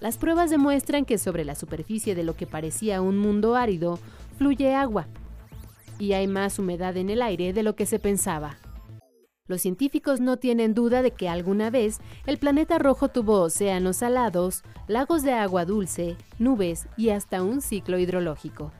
Las 0.00 0.18
pruebas 0.18 0.50
demuestran 0.50 1.04
que 1.04 1.18
sobre 1.18 1.44
la 1.44 1.54
superficie 1.54 2.16
de 2.16 2.24
lo 2.24 2.34
que 2.34 2.48
parecía 2.48 3.02
un 3.02 3.18
mundo 3.18 3.54
árido 3.54 4.00
fluye 4.36 4.74
agua, 4.74 5.06
y 5.98 6.12
hay 6.12 6.26
más 6.26 6.58
humedad 6.58 6.96
en 6.96 7.10
el 7.10 7.22
aire 7.22 7.52
de 7.52 7.62
lo 7.62 7.76
que 7.76 7.86
se 7.86 7.98
pensaba. 7.98 8.58
Los 9.48 9.60
científicos 9.60 10.20
no 10.20 10.36
tienen 10.36 10.72
duda 10.72 11.02
de 11.02 11.10
que 11.10 11.28
alguna 11.28 11.68
vez 11.68 11.98
el 12.26 12.38
planeta 12.38 12.78
rojo 12.78 13.08
tuvo 13.08 13.40
océanos 13.40 13.96
salados, 13.96 14.62
lagos 14.86 15.22
de 15.22 15.32
agua 15.32 15.64
dulce, 15.64 16.16
nubes 16.38 16.86
y 16.96 17.10
hasta 17.10 17.42
un 17.42 17.60
ciclo 17.60 17.98
hidrológico. 17.98 18.72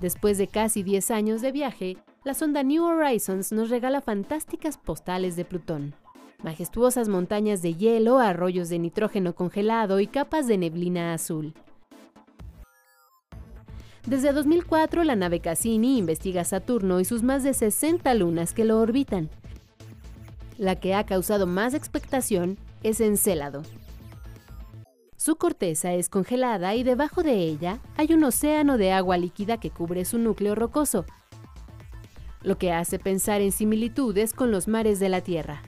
Después 0.00 0.36
de 0.36 0.48
casi 0.48 0.82
10 0.82 1.10
años 1.10 1.40
de 1.40 1.52
viaje, 1.52 1.96
la 2.24 2.34
sonda 2.34 2.62
New 2.62 2.84
Horizons 2.84 3.52
nos 3.52 3.70
regala 3.70 4.00
fantásticas 4.00 4.76
postales 4.76 5.36
de 5.36 5.44
Plutón. 5.44 5.94
Majestuosas 6.42 7.08
montañas 7.08 7.62
de 7.62 7.74
hielo, 7.74 8.18
arroyos 8.18 8.68
de 8.68 8.78
nitrógeno 8.78 9.34
congelado 9.34 10.00
y 10.00 10.06
capas 10.06 10.46
de 10.46 10.58
neblina 10.58 11.14
azul. 11.14 11.54
Desde 14.06 14.32
2004, 14.32 15.02
la 15.02 15.16
nave 15.16 15.40
Cassini 15.40 15.98
investiga 15.98 16.44
Saturno 16.44 17.00
y 17.00 17.04
sus 17.04 17.24
más 17.24 17.42
de 17.42 17.52
60 17.52 18.14
lunas 18.14 18.54
que 18.54 18.64
lo 18.64 18.80
orbitan. 18.80 19.28
La 20.58 20.76
que 20.76 20.94
ha 20.94 21.04
causado 21.04 21.48
más 21.48 21.74
expectación 21.74 22.56
es 22.84 23.00
Encélado. 23.00 23.62
Su 25.16 25.34
corteza 25.34 25.92
es 25.92 26.08
congelada 26.08 26.76
y 26.76 26.84
debajo 26.84 27.24
de 27.24 27.34
ella 27.34 27.80
hay 27.96 28.12
un 28.12 28.22
océano 28.22 28.78
de 28.78 28.92
agua 28.92 29.18
líquida 29.18 29.58
que 29.58 29.70
cubre 29.70 30.04
su 30.04 30.18
núcleo 30.18 30.54
rocoso, 30.54 31.04
lo 32.42 32.58
que 32.58 32.70
hace 32.70 33.00
pensar 33.00 33.40
en 33.40 33.50
similitudes 33.50 34.32
con 34.32 34.52
los 34.52 34.68
mares 34.68 35.00
de 35.00 35.08
la 35.08 35.20
Tierra. 35.20 35.62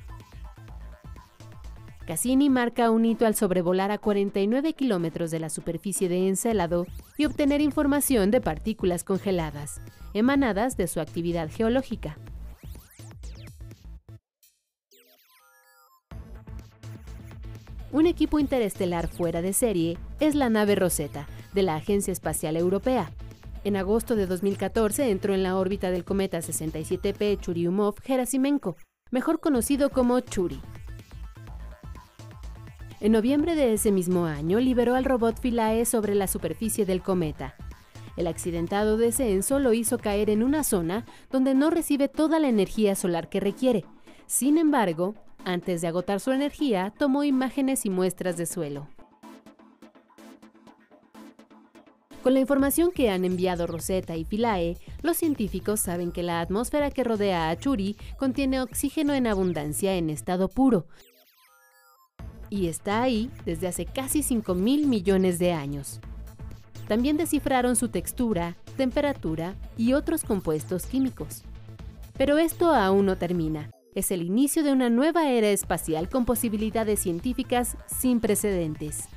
Cassini 2.09 2.49
marca 2.49 2.90
un 2.90 3.05
hito 3.05 3.27
al 3.27 3.35
sobrevolar 3.35 3.90
a 3.90 3.99
49 3.99 4.73
kilómetros 4.73 5.31
de 5.31 5.40
la 5.40 5.51
superficie 5.51 6.09
de 6.09 6.27
Encélado 6.27 6.87
y 7.18 7.27
obtener 7.27 7.61
información 7.61 8.31
de 8.31 8.40
partículas 8.40 9.05
congeladas, 9.05 9.83
emanadas 10.14 10.79
de 10.79 10.87
su 10.87 11.01
actividad 11.01 11.51
geológica. 11.51 12.16
Un 17.92 18.07
equipo 18.07 18.38
interestelar 18.38 19.09
fuera 19.09 19.42
de 19.42 19.53
serie 19.53 19.99
es 20.18 20.35
la 20.35 20.49
nave 20.49 20.77
Rosetta, 20.77 21.29
de 21.53 21.62
la 21.62 21.75
Agencia 21.75 22.12
Espacial 22.12 22.57
Europea. 22.57 23.12
En 23.64 23.77
agosto 23.77 24.16
de 24.16 24.25
2014 24.25 25.11
entró 25.11 25.35
en 25.35 25.42
la 25.42 25.59
órbita 25.59 25.90
del 25.90 26.05
cometa 26.05 26.38
67P 26.38 27.38
Churyumov-Gerasimenko, 27.38 28.77
mejor 29.11 29.40
conocido 29.40 29.90
como 29.90 30.18
Churi. 30.21 30.62
En 33.01 33.13
noviembre 33.13 33.55
de 33.55 33.75
ese 33.75 33.93
mismo 33.93 34.27
año 34.27 34.59
liberó 34.59 34.97
al 34.97 35.05
robot 35.05 35.41
Philae 35.41 35.85
sobre 35.85 36.17
la 36.17 36.27
superficie 36.27 36.85
del 36.85 37.01
cometa. 37.01 37.55
El 38.17 38.27
accidentado 38.27 38.97
descenso 38.97 39.61
lo 39.61 39.73
hizo 39.73 39.99
caer 39.99 40.31
en 40.31 40.43
una 40.43 40.65
zona 40.65 41.07
donde 41.31 41.55
no 41.55 41.71
recibe 41.71 42.09
toda 42.09 42.41
la 42.41 42.49
energía 42.49 42.97
solar 42.97 43.29
que 43.29 43.39
requiere. 43.39 43.85
Sin 44.27 44.59
embargo, 44.59 45.15
antes 45.45 45.81
de 45.81 45.87
agotar 45.87 46.19
su 46.19 46.33
energía, 46.33 46.93
tomó 46.99 47.23
imágenes 47.23 47.87
y 47.87 47.91
muestras 47.91 48.37
de 48.37 48.47
suelo. 48.47 48.89
Con 52.25 52.35
la 52.35 52.41
información 52.41 52.91
que 52.91 53.11
han 53.11 53.25
enviado 53.25 53.69
Rosetta 53.69 54.17
y 54.17 54.25
Philae, 54.25 54.77
los 55.03 55.17
científicos 55.17 55.79
saben 55.79 56.11
que 56.11 56.25
la 56.25 56.41
atmósfera 56.41 56.91
que 56.91 57.05
rodea 57.05 57.49
a 57.49 57.57
Churi 57.57 57.97
contiene 58.19 58.61
oxígeno 58.61 59.15
en 59.15 59.29
abundancia 59.29 59.95
en 59.95 60.11
estado 60.11 60.49
puro, 60.49 60.87
y 62.51 62.69
está 62.69 63.03
ahí 63.03 63.31
desde 63.45 63.69
hace 63.69 63.85
casi 63.85 64.23
5 64.23 64.55
mil 64.55 64.87
millones 64.87 65.39
de 65.39 65.53
años. 65.53 66.01
También 66.87 67.17
descifraron 67.17 67.77
su 67.77 67.89
textura, 67.89 68.57
temperatura 68.77 69.55
y 69.77 69.93
otros 69.93 70.25
compuestos 70.25 70.87
químicos. 70.87 71.43
Pero 72.17 72.39
esto 72.39 72.73
aún 72.73 73.07
no 73.07 73.17
termina. 73.17 73.71
Es 73.95 74.11
el 74.11 74.23
inicio 74.23 74.63
de 74.63 74.73
una 74.73 74.91
nueva 74.91 75.31
era 75.31 75.49
espacial 75.49 76.09
con 76.09 76.25
posibilidades 76.25 77.01
científicas 77.01 77.77
sin 77.87 78.21
precedentes. 78.21 79.09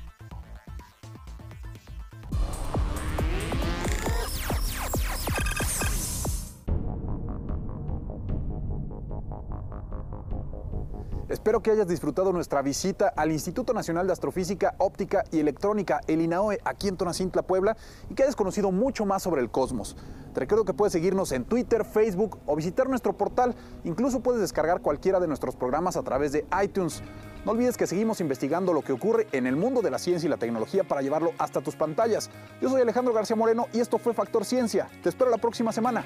Espero 11.42 11.60
que 11.60 11.72
hayas 11.72 11.88
disfrutado 11.88 12.32
nuestra 12.32 12.62
visita 12.62 13.12
al 13.16 13.32
Instituto 13.32 13.74
Nacional 13.74 14.06
de 14.06 14.12
Astrofísica, 14.12 14.76
Óptica 14.78 15.24
y 15.32 15.40
Electrónica, 15.40 16.00
el 16.06 16.20
INAOE, 16.20 16.60
aquí 16.64 16.86
en 16.86 16.96
Tonacintla, 16.96 17.42
Puebla, 17.42 17.76
y 18.08 18.14
que 18.14 18.22
hayas 18.22 18.36
conocido 18.36 18.70
mucho 18.70 19.06
más 19.06 19.24
sobre 19.24 19.40
el 19.40 19.50
cosmos. 19.50 19.96
Te 20.34 20.38
recuerdo 20.38 20.64
que 20.64 20.72
puedes 20.72 20.92
seguirnos 20.92 21.32
en 21.32 21.44
Twitter, 21.44 21.84
Facebook 21.84 22.38
o 22.46 22.54
visitar 22.54 22.88
nuestro 22.88 23.14
portal. 23.14 23.56
Incluso 23.82 24.20
puedes 24.20 24.40
descargar 24.40 24.82
cualquiera 24.82 25.18
de 25.18 25.26
nuestros 25.26 25.56
programas 25.56 25.96
a 25.96 26.04
través 26.04 26.30
de 26.30 26.46
iTunes. 26.62 27.02
No 27.44 27.50
olvides 27.50 27.76
que 27.76 27.88
seguimos 27.88 28.20
investigando 28.20 28.72
lo 28.72 28.82
que 28.82 28.92
ocurre 28.92 29.26
en 29.32 29.48
el 29.48 29.56
mundo 29.56 29.82
de 29.82 29.90
la 29.90 29.98
ciencia 29.98 30.28
y 30.28 30.30
la 30.30 30.36
tecnología 30.36 30.84
para 30.84 31.02
llevarlo 31.02 31.32
hasta 31.38 31.60
tus 31.60 31.74
pantallas. 31.74 32.30
Yo 32.60 32.68
soy 32.68 32.82
Alejandro 32.82 33.12
García 33.12 33.34
Moreno 33.34 33.66
y 33.72 33.80
esto 33.80 33.98
fue 33.98 34.14
Factor 34.14 34.44
Ciencia. 34.44 34.88
Te 35.02 35.08
espero 35.08 35.28
la 35.28 35.38
próxima 35.38 35.72
semana. 35.72 36.04